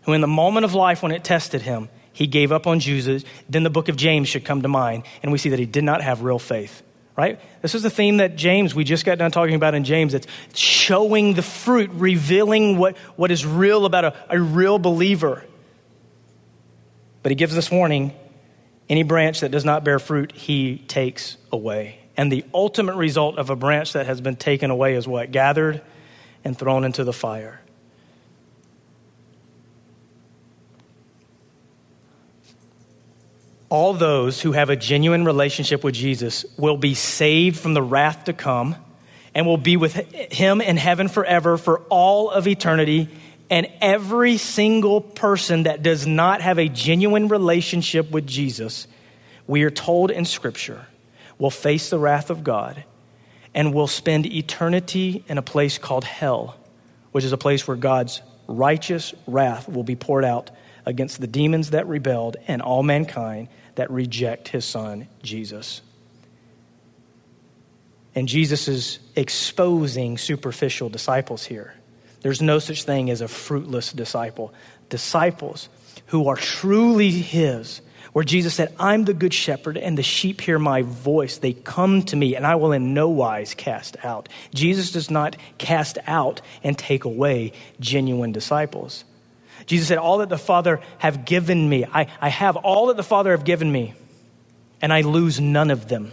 [0.05, 3.25] who in the moment of life when it tested him, He gave up on Jesus.
[3.47, 5.85] Then the book of James should come to mind, and we see that he did
[5.85, 6.83] not have real faith.
[7.14, 7.38] Right?
[7.61, 10.14] This is the theme that James, we just got done talking about in James.
[10.14, 15.44] It's showing the fruit, revealing what, what is real about a, a real believer.
[17.29, 18.14] But he gives this warning
[18.88, 21.99] any branch that does not bear fruit, he takes away.
[22.17, 25.31] And the ultimate result of a branch that has been taken away is what?
[25.31, 25.83] Gathered
[26.43, 27.61] and thrown into the fire.
[33.69, 38.25] all those who have a genuine relationship with Jesus will be saved from the wrath
[38.25, 38.75] to come
[39.35, 39.93] and will be with
[40.33, 43.11] him in heaven forever for all of eternity.
[43.51, 48.87] And every single person that does not have a genuine relationship with Jesus,
[49.47, 50.87] we are told in Scripture,
[51.39, 52.85] will face the wrath of God
[53.55, 56.57] and will spend eternity in a place called hell,
[57.13, 60.51] which is a place where God's righteous wrath will be poured out
[60.85, 65.83] against the demons that rebelled and all mankind that reject his son, Jesus.
[68.15, 71.75] And Jesus is exposing superficial disciples here.
[72.20, 74.52] There's no such thing as a fruitless disciple.
[74.88, 75.68] Disciples
[76.07, 77.81] who are truly his,
[78.12, 81.38] where Jesus said, I'm the good shepherd, and the sheep hear my voice.
[81.38, 84.28] They come to me, and I will in no wise cast out.
[84.54, 89.04] Jesus does not cast out and take away genuine disciples.
[89.66, 93.02] Jesus said, All that the Father have given me, I, I have all that the
[93.02, 93.94] Father have given me,
[94.81, 96.12] and I lose none of them.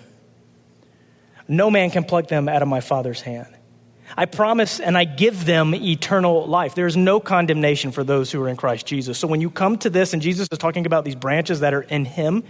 [1.47, 3.54] No man can pluck them out of my Father's hand.
[4.17, 6.75] I promise and I give them eternal life.
[6.75, 9.17] There is no condemnation for those who are in Christ Jesus.
[9.17, 11.81] So when you come to this, and Jesus is talking about these branches that are
[11.81, 12.43] in Him,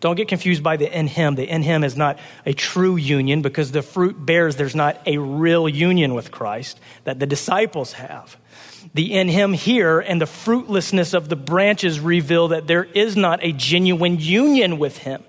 [0.00, 1.34] don't get confused by the in Him.
[1.34, 5.18] The in Him is not a true union because the fruit bears there's not a
[5.18, 8.36] real union with Christ that the disciples have
[8.94, 13.40] the in him here and the fruitlessness of the branches reveal that there is not
[13.42, 15.22] a genuine union with him.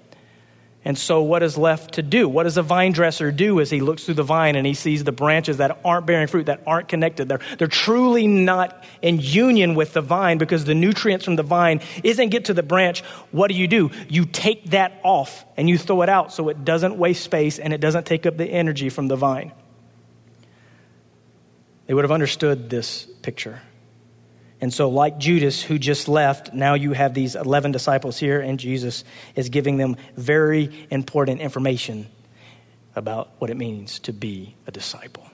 [0.89, 2.27] And so, what is left to do?
[2.27, 5.03] What does a vine dresser do as he looks through the vine and he sees
[5.03, 7.29] the branches that aren't bearing fruit, that aren't connected?
[7.29, 11.81] They're, they're truly not in union with the vine because the nutrients from the vine
[12.03, 13.01] isn't get to the branch.
[13.29, 13.91] What do you do?
[14.07, 17.71] You take that off and you throw it out so it doesn't waste space and
[17.71, 19.51] it doesn't take up the energy from the vine.
[21.85, 23.61] They would have understood this picture.
[24.61, 28.59] And so, like Judas, who just left, now you have these 11 disciples here, and
[28.59, 32.07] Jesus is giving them very important information
[32.95, 35.25] about what it means to be a disciple.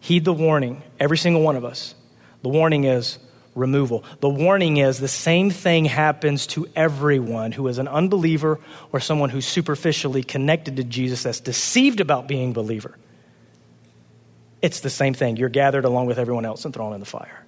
[0.00, 1.94] Heed the warning, every single one of us.
[2.42, 3.18] The warning is
[3.54, 4.04] removal.
[4.20, 8.60] The warning is the same thing happens to everyone who is an unbeliever
[8.92, 12.96] or someone who's superficially connected to Jesus that's deceived about being a believer.
[14.62, 15.36] It's the same thing.
[15.36, 17.45] You're gathered along with everyone else and thrown in the fire.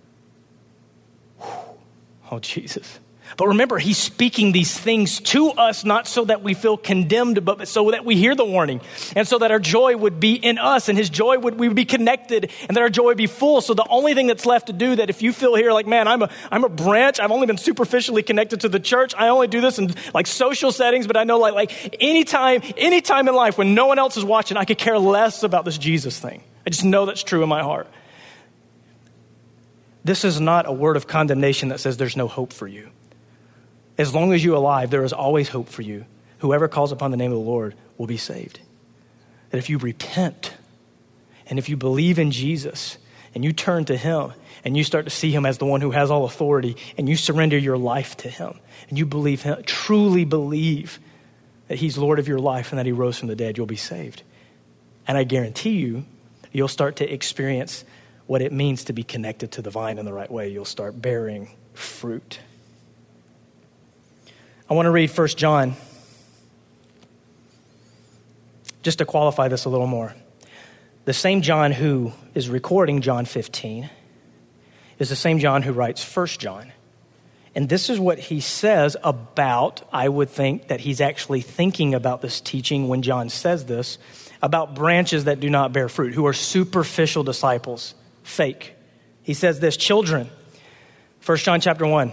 [2.30, 3.00] Oh, Jesus.
[3.36, 7.68] But remember, he's speaking these things to us, not so that we feel condemned, but
[7.68, 8.80] so that we hear the warning.
[9.14, 11.76] And so that our joy would be in us and his joy would, we would
[11.76, 13.60] be connected and that our joy would be full.
[13.60, 16.08] So the only thing that's left to do that if you feel here like, man,
[16.08, 19.46] I'm a, I'm a branch, I've only been superficially connected to the church, I only
[19.46, 23.58] do this in like social settings, but I know like, like anytime, anytime in life
[23.58, 26.42] when no one else is watching, I could care less about this Jesus thing.
[26.66, 27.88] I just know that's true in my heart.
[30.04, 32.90] This is not a word of condemnation that says there's no hope for you.
[33.96, 36.04] As long as you're alive, there is always hope for you.
[36.38, 38.61] Whoever calls upon the name of the Lord will be saved.
[39.50, 40.54] That if you repent
[41.48, 42.96] and if you believe in Jesus
[43.34, 44.32] and you turn to Him
[44.64, 47.16] and you start to see Him as the one who has all authority and you
[47.16, 48.58] surrender your life to Him
[48.88, 51.00] and you believe Him, truly believe
[51.66, 53.76] that He's Lord of your life and that He rose from the dead, you'll be
[53.76, 54.22] saved.
[55.08, 56.04] And I guarantee you,
[56.52, 57.84] you'll start to experience
[58.28, 60.50] what it means to be connected to the vine in the right way.
[60.50, 62.38] You'll start bearing fruit.
[64.70, 65.74] I want to read 1 John
[68.82, 70.14] just to qualify this a little more.
[71.06, 73.88] The same John who is recording John 15
[74.98, 76.70] is the same John who writes 1 John.
[77.54, 82.20] And this is what he says about, I would think that he's actually thinking about
[82.20, 83.96] this teaching when John says this
[84.42, 87.94] about branches that do not bear fruit, who are superficial disciples,
[88.28, 88.74] fake.
[89.22, 90.30] He says this, children,
[91.24, 92.12] 1 John chapter 1,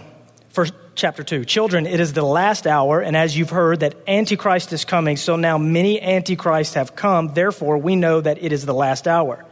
[0.54, 1.44] 1 chapter 2.
[1.44, 5.36] Children, it is the last hour, and as you've heard that Antichrist is coming, so
[5.36, 7.32] now many Antichrists have come.
[7.34, 9.44] Therefore, we know that it is the last hour.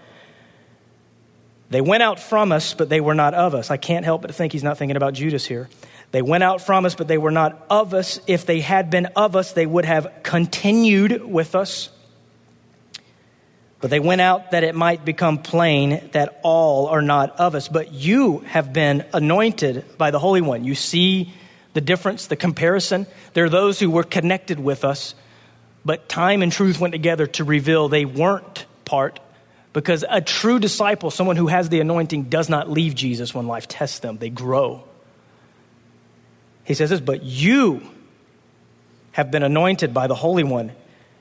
[1.70, 3.70] They went out from us, but they were not of us.
[3.70, 5.68] I can't help but think he's not thinking about Judas here.
[6.12, 8.20] They went out from us, but they were not of us.
[8.26, 11.90] If they had been of us, they would have continued with us.
[13.80, 17.68] But they went out that it might become plain that all are not of us.
[17.68, 20.64] But you have been anointed by the Holy One.
[20.64, 21.32] You see
[21.74, 23.06] the difference, the comparison.
[23.34, 25.14] There are those who were connected with us,
[25.84, 29.20] but time and truth went together to reveal they weren't part
[29.74, 33.68] because a true disciple, someone who has the anointing, does not leave Jesus when life
[33.68, 34.84] tests them, they grow.
[36.62, 37.82] He says this, but you
[39.12, 40.72] have been anointed by the Holy One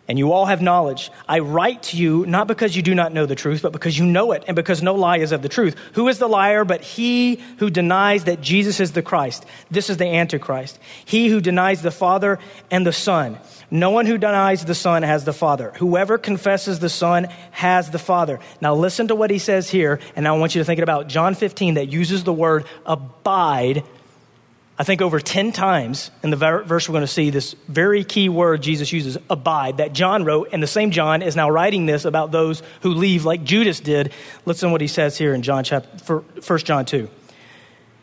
[0.08, 1.12] and you all have knowledge.
[1.28, 4.06] I write to you not because you do not know the truth, but because you
[4.06, 5.76] know it, and because no lie is of the truth.
[5.94, 9.46] Who is the liar but he who denies that Jesus is the Christ?
[9.72, 10.80] This is the Antichrist.
[11.06, 12.40] He who denies the Father
[12.70, 13.38] and the Son.
[13.72, 15.72] No one who denies the Son has the Father.
[15.78, 18.40] Whoever confesses the Son has the Father.
[18.62, 21.34] Now listen to what he says here, and I want you to think about John
[21.34, 23.84] 15 that uses the word abide
[24.78, 28.28] I think over 10 times in the verse we're going to see this very key
[28.28, 32.06] word Jesus uses, abide, that John wrote, and the same John is now writing this
[32.06, 34.12] about those who leave like Judas did.
[34.46, 37.08] Listen to what he says here in John chapter, 1 John 2.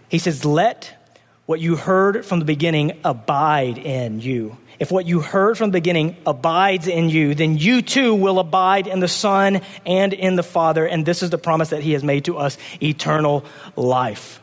[0.09, 0.97] He says, Let
[1.47, 4.57] what you heard from the beginning abide in you.
[4.79, 8.87] If what you heard from the beginning abides in you, then you too will abide
[8.87, 10.87] in the Son and in the Father.
[10.87, 14.41] And this is the promise that he has made to us eternal life.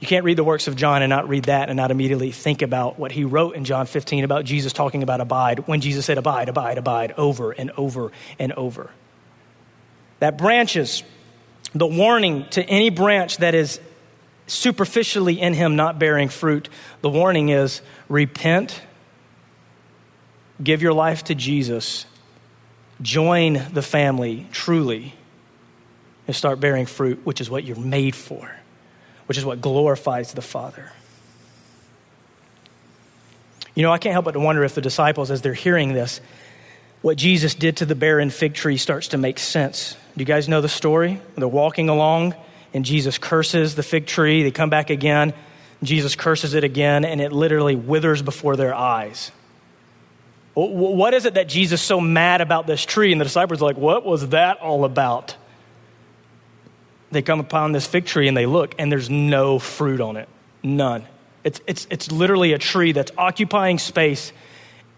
[0.00, 2.62] You can't read the works of John and not read that and not immediately think
[2.62, 6.16] about what he wrote in John 15 about Jesus talking about abide when Jesus said
[6.16, 8.90] abide, abide, abide over and over and over.
[10.20, 11.02] That branches,
[11.74, 13.78] the warning to any branch that is
[14.46, 16.70] superficially in him not bearing fruit,
[17.02, 18.80] the warning is repent,
[20.62, 22.06] give your life to Jesus,
[23.02, 25.14] join the family truly,
[26.26, 28.50] and start bearing fruit, which is what you're made for
[29.30, 30.90] which is what glorifies the Father.
[33.76, 36.20] You know, I can't help but to wonder if the disciples, as they're hearing this,
[37.00, 39.96] what Jesus did to the barren fig tree starts to make sense.
[40.16, 41.22] Do you guys know the story?
[41.36, 42.34] They're walking along,
[42.74, 44.42] and Jesus curses the fig tree.
[44.42, 45.32] They come back again.
[45.80, 49.30] Jesus curses it again, and it literally withers before their eyes.
[50.54, 53.12] What is it that Jesus is so mad about this tree?
[53.12, 55.36] And the disciples are like, What was that all about?
[57.10, 60.28] They come upon this fig tree and they look, and there's no fruit on it.
[60.62, 61.04] None.
[61.42, 64.32] It's, it's, it's literally a tree that's occupying space.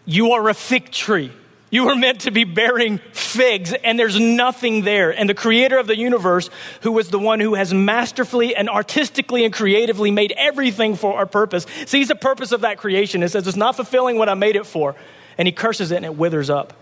[0.04, 1.32] You are a fig tree.
[1.70, 5.10] You were meant to be bearing figs, and there's nothing there.
[5.10, 6.50] And the creator of the universe,
[6.82, 11.24] who was the one who has masterfully and artistically and creatively made everything for our
[11.24, 14.56] purpose, sees the purpose of that creation and says, It's not fulfilling what I made
[14.56, 14.96] it for.
[15.38, 16.74] And he curses it, and it withers up.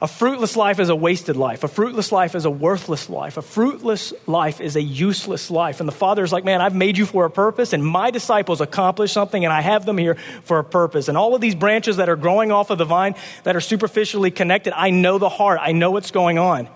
[0.00, 1.64] A fruitless life is a wasted life.
[1.64, 3.36] A fruitless life is a worthless life.
[3.36, 5.80] A fruitless life is a useless life.
[5.80, 8.60] And the Father is like, man, I've made you for a purpose, and my disciples
[8.60, 11.08] accomplish something, and I have them here for a purpose.
[11.08, 14.30] And all of these branches that are growing off of the vine that are superficially
[14.30, 16.68] connected, I know the heart, I know what's going on.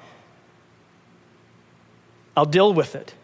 [2.36, 3.14] I'll deal with it.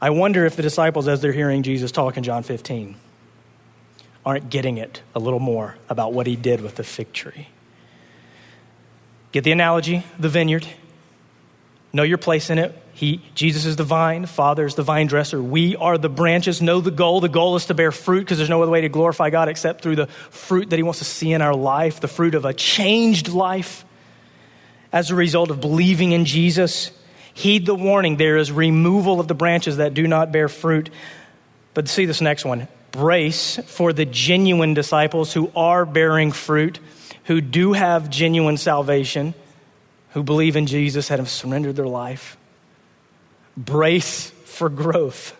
[0.00, 2.94] I wonder if the disciples, as they're hearing Jesus talk in John 15,
[4.24, 7.48] aren't getting it a little more about what he did with the fig tree.
[9.32, 10.66] Get the analogy, the vineyard.
[11.92, 12.80] Know your place in it.
[12.92, 15.40] He, Jesus is the vine, Father is the vine dresser.
[15.40, 16.60] We are the branches.
[16.60, 17.20] Know the goal.
[17.20, 19.82] The goal is to bear fruit because there's no other way to glorify God except
[19.82, 22.52] through the fruit that He wants to see in our life, the fruit of a
[22.52, 23.84] changed life
[24.92, 26.90] as a result of believing in Jesus.
[27.34, 30.90] Heed the warning there is removal of the branches that do not bear fruit.
[31.74, 36.80] But see this next one brace for the genuine disciples who are bearing fruit
[37.28, 39.34] who do have genuine salvation,
[40.10, 42.38] who believe in Jesus and have surrendered their life.
[43.54, 45.36] Brace for growth.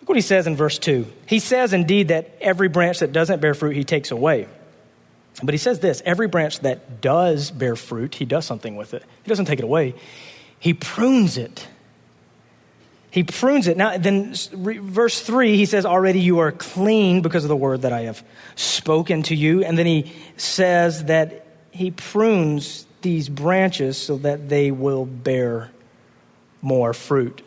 [0.00, 1.06] Look what he says in verse 2.
[1.26, 4.48] He says, indeed, that every branch that doesn't bear fruit, he takes away.
[5.42, 9.02] But he says this every branch that does bear fruit, he does something with it.
[9.22, 9.94] He doesn't take it away,
[10.58, 11.68] he prunes it
[13.18, 13.76] he prunes it.
[13.76, 17.92] Now, then, verse 3, he says, Already you are clean because of the word that
[17.92, 18.22] I have
[18.54, 19.64] spoken to you.
[19.64, 25.72] And then he says that he prunes these branches so that they will bear
[26.62, 27.42] more fruit.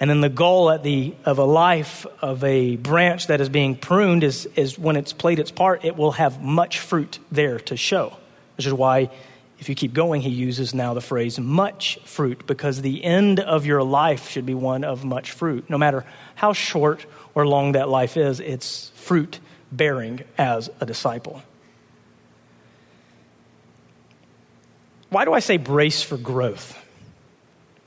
[0.00, 3.76] And then the goal at the, of a life of a branch that is being
[3.76, 7.76] pruned is, is when it's played its part, it will have much fruit there to
[7.76, 8.16] show,
[8.56, 9.10] which is why
[9.58, 13.64] if you keep going, he uses now the phrase much fruit because the end of
[13.64, 15.70] your life should be one of much fruit.
[15.70, 16.04] No matter
[16.34, 19.40] how short or long that life is, it's fruit
[19.72, 21.42] bearing as a disciple.
[25.08, 26.76] Why do I say brace for growth?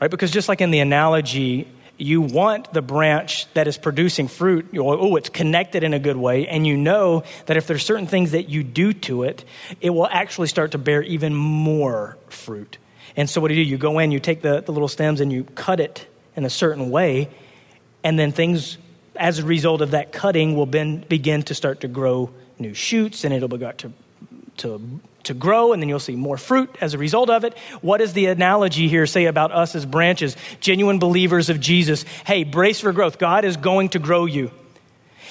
[0.02, 0.10] Right?
[0.10, 1.68] Because just like in the analogy
[2.02, 6.48] you want the branch that is producing fruit, oh, it's connected in a good way,
[6.48, 9.44] and you know that if there's certain things that you do to it,
[9.82, 12.78] it will actually start to bear even more fruit.
[13.16, 13.70] And so what do you do?
[13.70, 16.50] You go in, you take the, the little stems and you cut it in a
[16.50, 17.30] certain way,
[18.04, 18.78] and then things,
[19.16, 23.24] as a result of that cutting, will ben, begin to start to grow new shoots,
[23.24, 23.92] and it'll begin to,
[24.60, 27.58] to, to grow, and then you'll see more fruit as a result of it.
[27.82, 32.04] What does the analogy here say about us as branches, genuine believers of Jesus?
[32.26, 33.20] Hey, brace for growth.
[33.20, 34.52] God is going to grow you.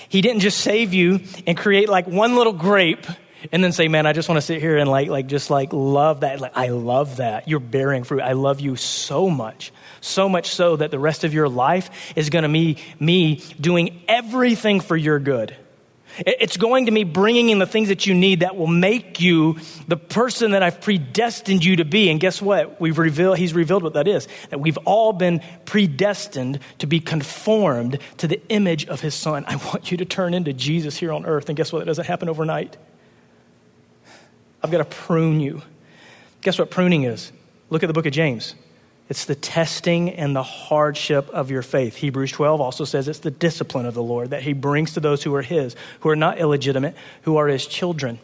[0.09, 3.07] He didn't just save you and create like one little grape
[3.53, 5.73] and then say, man, I just want to sit here and like, like, just like
[5.73, 6.41] love that.
[6.41, 7.49] Like, I love that.
[7.49, 8.21] You're bearing fruit.
[8.21, 9.73] I love you so much.
[10.01, 14.03] So much so that the rest of your life is going to be me doing
[14.09, 15.57] everything for your good.
[16.19, 19.59] It's going to be bringing in the things that you need that will make you
[19.87, 22.11] the person that I've predestined you to be.
[22.11, 22.81] And guess what?
[22.81, 24.27] We've revealed, he's revealed what that is.
[24.51, 29.45] That we've all been predestined to be conformed to the image of his son.
[29.47, 31.49] I want you to turn into Jesus here on earth.
[31.49, 31.83] And guess what?
[31.83, 32.77] It doesn't happen overnight.
[34.63, 35.63] I've got to prune you.
[36.41, 37.33] Guess what pruning is?
[37.71, 38.55] Look at the book of James.
[39.09, 41.97] It's the testing and the hardship of your faith.
[41.97, 45.23] Hebrews 12 also says it's the discipline of the Lord that he brings to those
[45.23, 48.19] who are his, who are not illegitimate, who are his children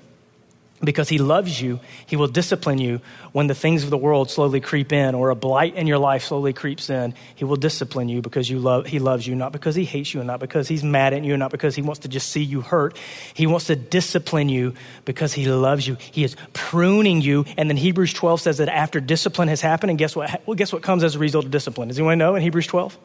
[0.85, 3.01] because he loves you, he will discipline you
[3.32, 6.24] when the things of the world slowly creep in or a blight in your life
[6.24, 7.14] slowly creeps in.
[7.35, 10.20] He will discipline you because you love, he loves you, not because he hates you
[10.20, 12.43] and not because he's mad at you and not because he wants to just see
[12.43, 12.97] you hurt.
[13.35, 14.74] He wants to discipline you
[15.05, 15.97] because he loves you.
[15.97, 17.45] He is pruning you.
[17.57, 20.43] And then Hebrews 12 says that after discipline has happened, and guess what?
[20.47, 21.89] Well, guess what comes as a result of discipline?
[21.89, 22.99] Does anyone know in Hebrews 12?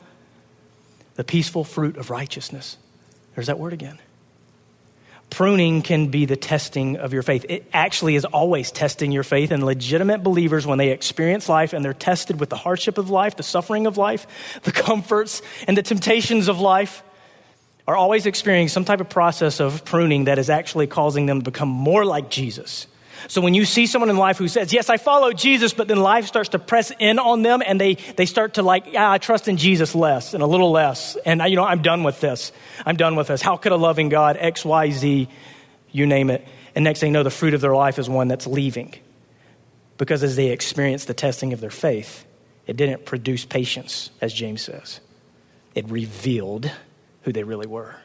[1.15, 2.77] The peaceful fruit of righteousness.
[3.35, 3.99] There's that word again
[5.29, 7.45] pruning can be the testing of your faith.
[7.49, 9.51] It actually is always testing your faith.
[9.51, 13.35] And legitimate believers, when they experience life and they're tested with the hardship of life,
[13.35, 17.03] the suffering of life, the comforts, and the temptations of life,
[17.87, 21.43] are always experiencing some type of process of pruning that is actually causing them to
[21.43, 22.85] become more like Jesus.
[23.27, 25.99] So when you see someone in life who says, Yes, I follow Jesus, but then
[25.99, 29.17] life starts to press in on them and they, they start to like, Yeah, I
[29.17, 31.17] trust in Jesus less and a little less.
[31.25, 32.51] And, you know, I'm done with this.
[32.85, 33.41] I'm done with this.
[33.41, 35.29] How could a loving God, X, Y, Z,
[35.91, 36.47] you name it?
[36.75, 38.95] And next thing you know, the fruit of their life is one that's leaving.
[39.97, 42.25] Because as they experience the testing of their faith,
[42.67, 45.01] it didn't produce patience, as James says.
[45.75, 46.71] It revealed
[47.23, 47.95] who they really were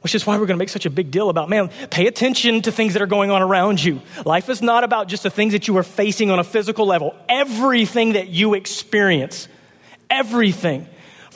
[0.00, 2.62] which is why we're going to make such a big deal about, man, pay attention
[2.62, 4.00] to things that are going on around you.
[4.24, 7.14] Life is not about just the things that you are facing on a physical level.
[7.28, 9.48] Everything that you experience,
[10.08, 10.86] everything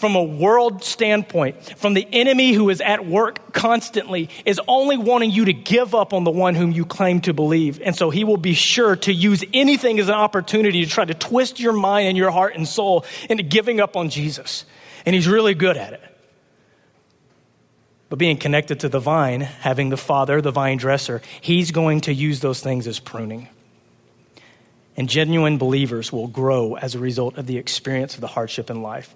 [0.00, 5.30] from a world standpoint, from the enemy who is at work constantly, is only wanting
[5.30, 7.82] you to give up on the one whom you claim to believe.
[7.84, 11.12] And so he will be sure to use anything as an opportunity to try to
[11.12, 14.64] twist your mind and your heart and soul into giving up on Jesus.
[15.04, 16.09] And he's really good at it.
[18.10, 22.12] But being connected to the vine, having the Father, the vine dresser, He's going to
[22.12, 23.48] use those things as pruning.
[24.96, 28.82] And genuine believers will grow as a result of the experience of the hardship in
[28.82, 29.14] life.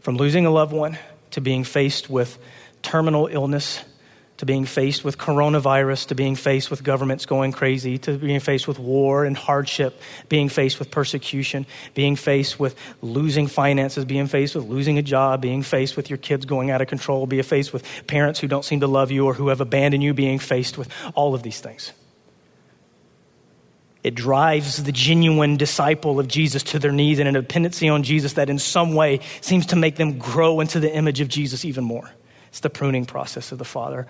[0.00, 0.96] From losing a loved one
[1.32, 2.38] to being faced with
[2.80, 3.84] terminal illness
[4.38, 8.66] to being faced with coronavirus, to being faced with governments going crazy, to being faced
[8.66, 14.54] with war and hardship, being faced with persecution, being faced with losing finances, being faced
[14.54, 17.72] with losing a job, being faced with your kids going out of control, being faced
[17.72, 20.78] with parents who don't seem to love you or who have abandoned you, being faced
[20.78, 21.92] with all of these things.
[24.04, 28.34] It drives the genuine disciple of Jesus to their knees and a dependency on Jesus
[28.34, 31.82] that in some way seems to make them grow into the image of Jesus even
[31.82, 32.08] more.
[32.48, 34.06] It's the pruning process of the Father.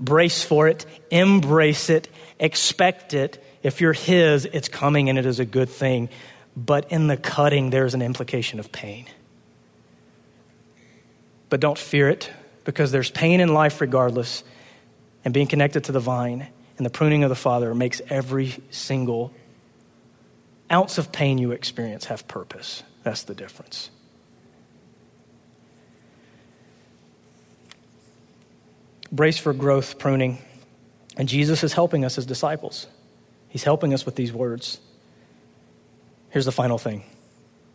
[0.00, 3.42] Brace for it, embrace it, expect it.
[3.62, 6.08] If you're His, it's coming and it is a good thing.
[6.56, 9.06] But in the cutting, there's an implication of pain.
[11.48, 12.30] But don't fear it
[12.64, 14.42] because there's pain in life regardless.
[15.24, 19.32] And being connected to the vine and the pruning of the Father makes every single
[20.70, 22.82] ounce of pain you experience have purpose.
[23.02, 23.90] That's the difference.
[29.12, 30.38] Brace for growth pruning.
[31.16, 32.86] And Jesus is helping us as disciples.
[33.48, 34.80] He's helping us with these words.
[36.30, 37.04] Here's the final thing.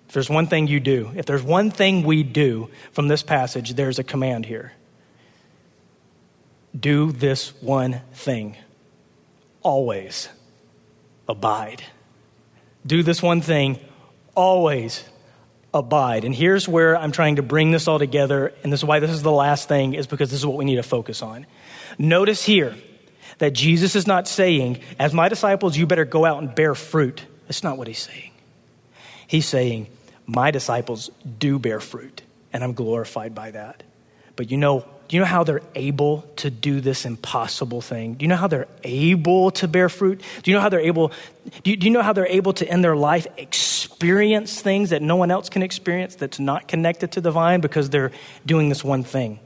[0.07, 3.75] If there's one thing you do, if there's one thing we do from this passage,
[3.75, 4.73] there's a command here.
[6.77, 8.55] Do this one thing.
[9.61, 10.29] Always
[11.27, 11.83] abide.
[12.85, 13.79] Do this one thing.
[14.33, 15.03] Always
[15.77, 16.23] abide.
[16.25, 19.11] And here's where I'm trying to bring this all together, and this is why this
[19.11, 21.45] is the last thing, is because this is what we need to focus on.
[21.97, 22.75] Notice here
[23.37, 27.23] that Jesus is not saying, as my disciples, you better go out and bear fruit.
[27.47, 28.31] That's not what he's saying.
[29.27, 29.87] He's saying,
[30.25, 31.09] my disciples
[31.39, 32.21] do bear fruit,
[32.51, 33.83] and I'm glorified by that.
[34.35, 38.15] But you know, do you know how they're able to do this impossible thing?
[38.15, 40.21] Do you know how they're able to bear fruit?
[40.43, 41.13] Do you know how they're able
[41.63, 45.01] do you, do you know how they're able to in their life experience things that
[45.01, 48.11] no one else can experience that's not connected to the vine because they're
[48.45, 49.39] doing this one thing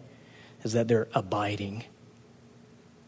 [0.64, 1.84] is that they're abiding.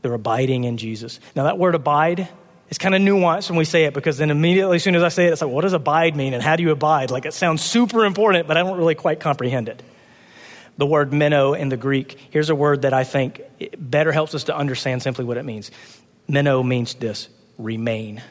[0.04, 1.20] They're abiding in Jesus.
[1.36, 2.30] Now that word abide
[2.70, 5.10] is kind of nuanced when we say it because then immediately as soon as I
[5.10, 7.10] say it it's like what does abide mean and how do you abide?
[7.10, 9.82] Like it sounds super important but I don't really quite comprehend it
[10.78, 12.18] the word meno in the Greek.
[12.30, 13.42] Here's a word that I think
[13.78, 15.72] better helps us to understand simply what it means.
[16.28, 18.22] Meno means this remain,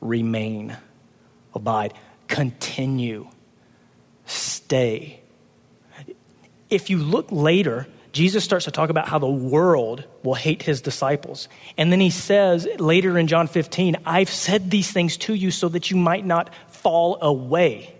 [0.00, 0.76] remain,
[1.54, 1.94] abide,
[2.28, 3.28] continue,
[4.26, 5.20] stay.
[6.68, 10.80] If you look later, Jesus starts to talk about how the world will hate his
[10.80, 11.48] disciples.
[11.76, 15.68] And then he says later in John 15, I've said these things to you so
[15.68, 17.94] that you might not fall away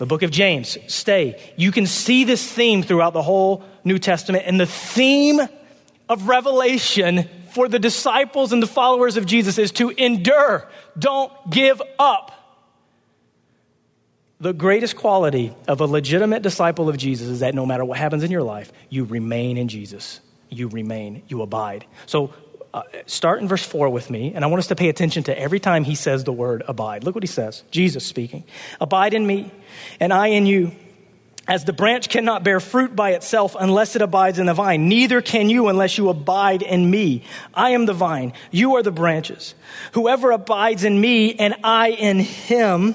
[0.00, 1.38] the book of James, stay.
[1.56, 4.44] You can see this theme throughout the whole New Testament.
[4.46, 5.38] And the theme
[6.08, 10.66] of Revelation for the disciples and the followers of Jesus is to endure,
[10.98, 12.32] don't give up.
[14.40, 18.24] The greatest quality of a legitimate disciple of Jesus is that no matter what happens
[18.24, 20.20] in your life, you remain in Jesus.
[20.48, 21.84] You remain, you abide.
[22.06, 22.32] So
[22.72, 25.38] uh, start in verse 4 with me, and I want us to pay attention to
[25.38, 27.04] every time he says the word abide.
[27.04, 28.44] Look what he says Jesus speaking.
[28.80, 29.50] Abide in me,
[29.98, 30.72] and I in you.
[31.48, 35.20] As the branch cannot bear fruit by itself unless it abides in the vine, neither
[35.20, 37.24] can you unless you abide in me.
[37.52, 39.56] I am the vine, you are the branches.
[39.92, 42.94] Whoever abides in me and I in him,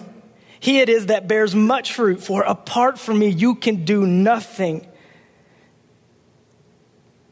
[0.62, 4.88] he it is that bears much fruit, for apart from me you can do nothing.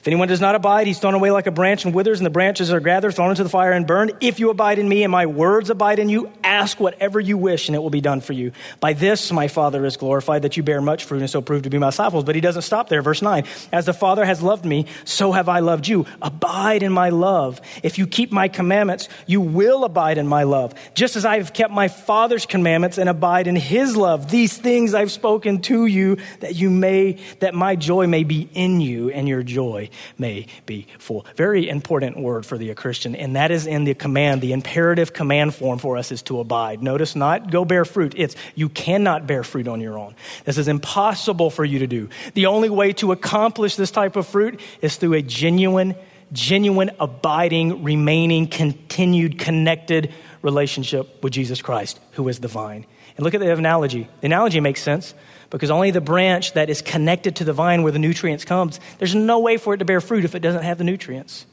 [0.03, 2.29] If anyone does not abide, he's thrown away like a branch and withers, and the
[2.29, 4.11] branches are gathered, thrown into the fire, and burned.
[4.19, 7.69] If you abide in me and my words abide in you, ask whatever you wish,
[7.69, 8.51] and it will be done for you.
[8.81, 11.69] By this my Father is glorified, that you bear much fruit, and so prove to
[11.69, 12.25] be my disciples.
[12.25, 13.01] But he doesn't stop there.
[13.01, 16.05] Verse 9 As the Father has loved me, so have I loved you.
[16.21, 17.61] Abide in my love.
[17.81, 21.53] If you keep my commandments, you will abide in my love, just as I have
[21.53, 24.29] kept my Father's commandments and abide in his love.
[24.29, 28.81] These things I've spoken to you, that you may, that my joy may be in
[28.81, 31.25] you, and your joy may be full.
[31.35, 35.55] Very important word for the Christian, and that is in the command, the imperative command
[35.55, 36.81] form for us is to abide.
[36.83, 38.13] Notice not go bear fruit.
[38.15, 40.15] It's you cannot bear fruit on your own.
[40.45, 42.09] This is impossible for you to do.
[42.33, 45.95] The only way to accomplish this type of fruit is through a genuine,
[46.31, 52.85] genuine, abiding, remaining, continued, connected relationship with Jesus Christ, who is the vine.
[53.15, 54.09] And look at the analogy.
[54.21, 55.13] The analogy makes sense
[55.53, 59.13] because only the branch that is connected to the vine where the nutrients comes, there's
[59.13, 61.45] no way for it to bear fruit if it doesn't have the nutrients.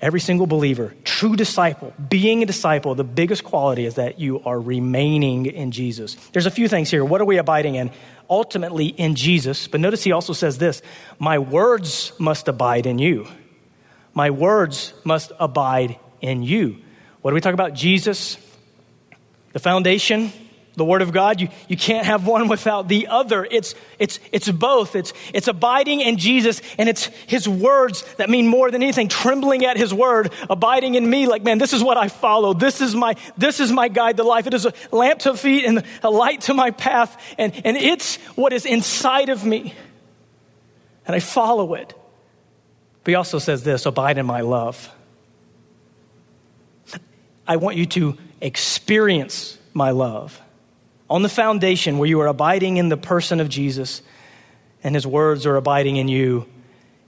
[0.00, 4.58] Every single believer, true disciple, being a disciple, the biggest quality is that you are
[4.58, 6.16] remaining in Jesus.
[6.32, 7.04] There's a few things here.
[7.04, 7.92] What are we abiding in?
[8.28, 9.68] Ultimately in Jesus.
[9.68, 10.82] But notice he also says this
[11.20, 13.28] My words must abide in you.
[14.12, 16.78] My words must abide in you.
[17.20, 17.74] What do we talk about?
[17.74, 18.38] Jesus,
[19.52, 20.32] the foundation,
[20.74, 21.40] the Word of God.
[21.40, 23.46] You, you can't have one without the other.
[23.50, 24.96] It's, it's, it's both.
[24.96, 29.08] It's, it's abiding in Jesus and it's His words that mean more than anything.
[29.08, 31.26] Trembling at His Word, abiding in me.
[31.26, 32.54] Like, man, this is what I follow.
[32.54, 34.46] This is my, this is my guide to life.
[34.46, 37.20] It is a lamp to feet and a light to my path.
[37.38, 39.74] And, and it's what is inside of me.
[41.06, 41.94] And I follow it.
[43.04, 44.90] But He also says this abide in my love.
[47.46, 50.40] I want you to experience my love
[51.12, 54.00] on the foundation where you are abiding in the person of Jesus
[54.82, 56.46] and his words are abiding in you,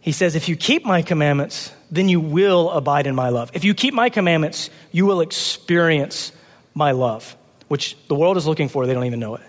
[0.03, 3.51] he says, If you keep my commandments, then you will abide in my love.
[3.55, 6.33] If you keep my commandments, you will experience
[6.75, 7.35] my love,
[7.69, 8.87] which the world is looking for.
[8.87, 9.43] They don't even know it.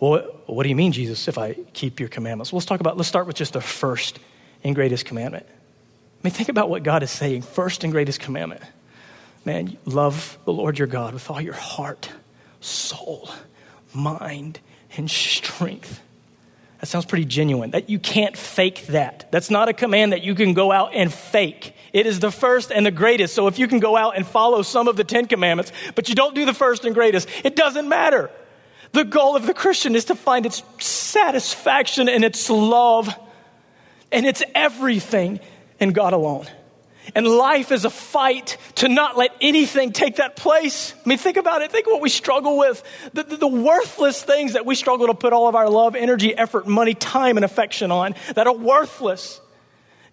[0.00, 2.54] Well, what do you mean, Jesus, if I keep your commandments?
[2.54, 4.18] Let's talk about, let's start with just the first
[4.64, 5.44] and greatest commandment.
[5.46, 7.42] I mean, think about what God is saying.
[7.42, 8.62] First and greatest commandment.
[9.44, 12.10] Man, love the Lord your God with all your heart
[12.60, 13.30] soul,
[13.94, 14.60] mind,
[14.96, 16.00] and strength.
[16.80, 17.72] That sounds pretty genuine.
[17.72, 19.30] That you can't fake that.
[19.32, 21.74] That's not a command that you can go out and fake.
[21.92, 23.34] It is the first and the greatest.
[23.34, 26.14] So if you can go out and follow some of the 10 commandments, but you
[26.14, 28.30] don't do the first and greatest, it doesn't matter.
[28.92, 33.12] The goal of the Christian is to find its satisfaction and its love
[34.12, 35.40] and its everything
[35.80, 36.46] in God alone.
[37.14, 40.94] And life is a fight to not let anything take that place.
[41.04, 41.72] I mean, think about it.
[41.72, 42.82] Think what we struggle with.
[43.12, 46.36] The, the, the, worthless things that we struggle to put all of our love, energy,
[46.36, 49.40] effort, money, time, and affection on that are worthless.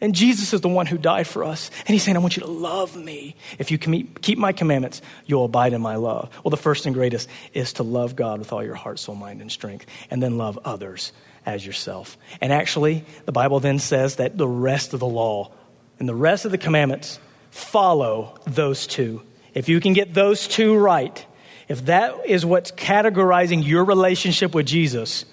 [0.02, 1.72] And Jesus is the one who died for us.
[1.80, 3.36] And he's saying, I want you to love me.
[3.60, 6.30] If you keep my commandments, you'll abide in my love.
[6.44, 9.42] Well, the first and greatest is to love God with all your heart, soul, mind,
[9.42, 11.14] and strength, and then love others
[11.46, 12.18] as yourself.
[12.42, 15.52] And actually, the Bible then says that the rest of the law
[16.00, 17.20] and the rest of the commandments
[17.52, 19.22] follow those two.
[19.54, 21.26] If you can get those two right,
[21.68, 25.26] if that is what's categorizing your relationship with Jesus,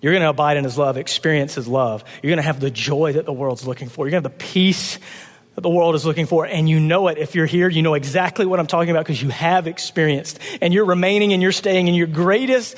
[0.00, 2.04] you're going to abide in his love, experience his love.
[2.22, 4.04] You're going to have the joy that the world's looking for.
[4.04, 4.98] You're going to have the peace
[5.54, 6.44] that the world is looking for.
[6.44, 7.16] And you know it.
[7.16, 10.40] If you're here, you know exactly what I'm talking about because you have experienced.
[10.60, 12.76] And you're remaining and you're staying in your greatest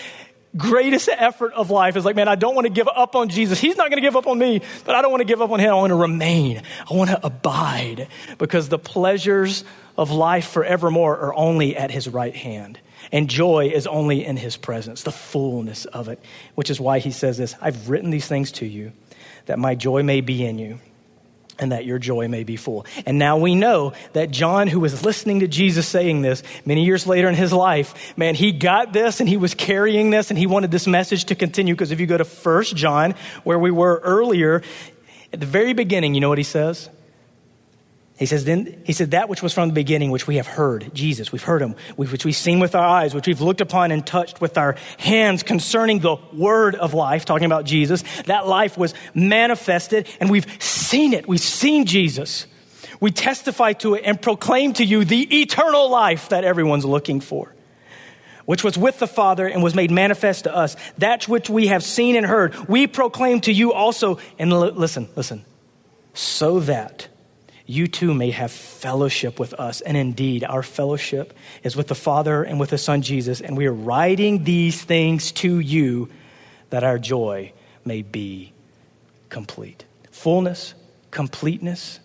[0.57, 3.59] greatest effort of life is like, man, I don't want to give up on Jesus.
[3.59, 5.51] He's not going to give up on me, but I don't want to give up
[5.51, 5.71] on him.
[5.71, 6.63] I want to remain.
[6.91, 9.65] I want to abide because the pleasures
[9.97, 12.79] of life forevermore are only at his right hand.
[13.13, 16.21] And joy is only in his presence, the fullness of it,
[16.55, 18.93] which is why he says this I've written these things to you
[19.47, 20.81] that my joy may be in you
[21.59, 22.87] and that your joy may be full.
[23.05, 27.07] And now we know that John, who was listening to Jesus saying this many years
[27.07, 30.47] later in his life, man, he got this and he was carrying this and he
[30.47, 31.75] wanted this message to continue.
[31.75, 34.63] Because if you go to First John, where we were earlier,
[35.33, 36.89] at the very beginning, you know what he says?
[38.19, 40.91] He says, then, he said, that which was from the beginning, which we have heard,
[40.95, 44.07] Jesus, we've heard him, which we've seen with our eyes, which we've looked upon and
[44.07, 48.03] touched with our hands concerning the word of life, talking about Jesus.
[48.23, 51.29] That life was manifested and we've seen it.
[51.29, 52.47] We've seen Jesus.
[53.01, 57.55] We testify to it and proclaim to you the eternal life that everyone's looking for,
[58.47, 60.75] which was with the Father and was made manifest to us.
[60.97, 64.21] That which we have seen and heard, we proclaim to you also.
[64.39, 65.45] And l- listen, listen,
[66.15, 67.09] so that
[67.67, 69.81] you too may have fellowship with us.
[69.81, 73.41] And indeed, our fellowship is with the Father and with the Son Jesus.
[73.41, 76.09] And we are writing these things to you
[76.71, 77.53] that our joy
[77.85, 78.53] may be
[79.29, 79.85] complete.
[80.13, 80.75] Fullness,
[81.11, 81.99] completeness,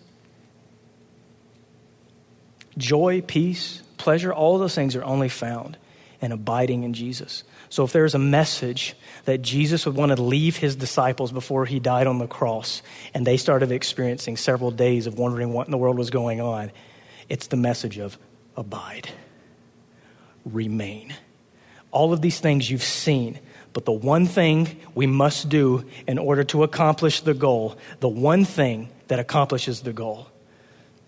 [2.76, 5.76] joy, peace, pleasure, all those things are only found
[6.22, 7.42] in abiding in Jesus.
[7.68, 8.94] So if there's a message
[9.24, 12.80] that Jesus would want to leave his disciples before he died on the cross,
[13.12, 16.70] and they started experiencing several days of wondering what in the world was going on,
[17.28, 18.16] it's the message of
[18.56, 19.10] abide,
[20.44, 21.14] remain.
[21.90, 23.38] All of these things you've seen,
[23.72, 28.44] but the one thing we must do in order to accomplish the goal, the one
[28.44, 30.28] thing that accomplishes the goal,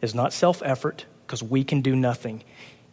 [0.03, 2.43] is not self effort, because we can do nothing.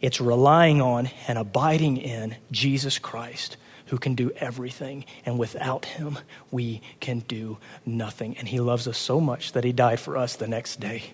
[0.02, 5.04] It's relying on and abiding in Jesus Christ, who can do everything.
[5.24, 6.18] And without him,
[6.50, 8.36] we can do nothing.
[8.36, 11.12] And he loves us so much that he died for us the next day.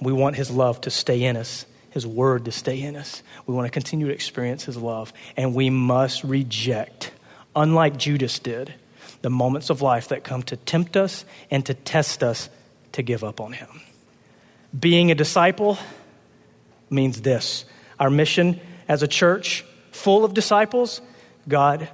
[0.00, 3.22] We want his love to stay in us, his word to stay in us.
[3.46, 5.12] We want to continue to experience his love.
[5.36, 7.12] And we must reject,
[7.54, 8.74] unlike Judas did,
[9.20, 12.48] the moments of life that come to tempt us and to test us
[12.92, 13.68] to give up on him.
[14.78, 15.78] Being a disciple,
[16.90, 17.64] means this
[17.98, 21.00] our mission as a church full of disciples
[21.48, 21.88] God,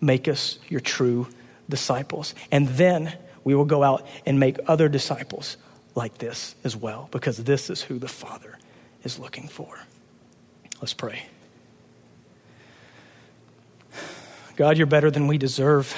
[0.00, 1.28] make us your true
[1.68, 2.34] disciples.
[2.50, 5.56] And then we will go out and make other disciples
[5.94, 8.58] like this as well, because this is who the Father
[9.02, 9.78] is looking for.
[10.80, 11.24] Let's pray.
[14.56, 15.94] God, you're better than we deserve.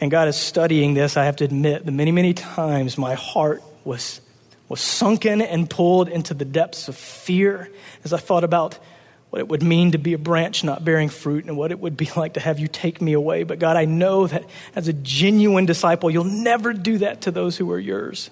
[0.00, 1.16] And God is studying this.
[1.16, 4.20] I have to admit that many, many times my heart was
[4.70, 7.68] was sunken and pulled into the depths of fear
[8.04, 8.78] as I thought about
[9.30, 11.96] what it would mean to be a branch not bearing fruit and what it would
[11.96, 13.42] be like to have you take me away.
[13.42, 14.44] But God, I know that
[14.76, 18.30] as a genuine disciple, you'll never do that to those who are yours.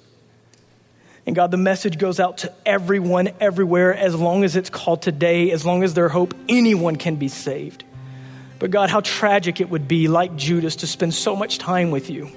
[1.27, 5.51] And God, the message goes out to everyone, everywhere, as long as it's called today,
[5.51, 7.83] as long as there's hope, anyone can be saved.
[8.61, 12.11] But God, how tragic it would be, like Judas, to spend so much time with
[12.11, 12.31] you.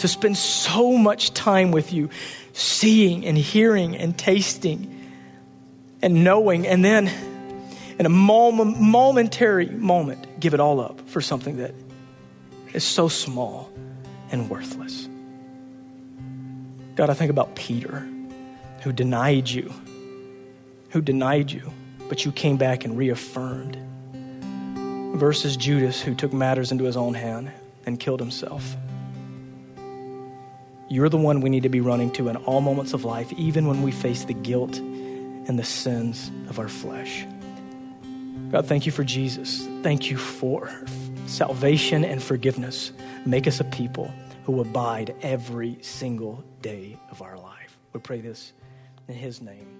[0.00, 2.10] To spend so much time with you
[2.52, 4.96] seeing and hearing and tasting
[6.02, 7.10] and knowing, and then
[7.98, 11.74] in a moment, momentary moment, give it all up for something that
[12.72, 13.70] is so small
[14.32, 15.06] and worthless.
[16.96, 18.08] God, I think about Peter,
[18.82, 19.70] who denied you,
[20.88, 21.70] who denied you,
[22.08, 23.76] but you came back and reaffirmed,
[25.18, 27.52] versus Judas, who took matters into his own hand
[27.84, 28.76] and killed himself.
[30.92, 33.68] You're the one we need to be running to in all moments of life, even
[33.68, 37.24] when we face the guilt and the sins of our flesh.
[38.50, 39.68] God, thank you for Jesus.
[39.84, 40.68] Thank you for
[41.26, 42.90] salvation and forgiveness.
[43.24, 44.12] Make us a people
[44.44, 47.78] who abide every single day of our life.
[47.92, 48.52] We pray this
[49.06, 49.79] in His name.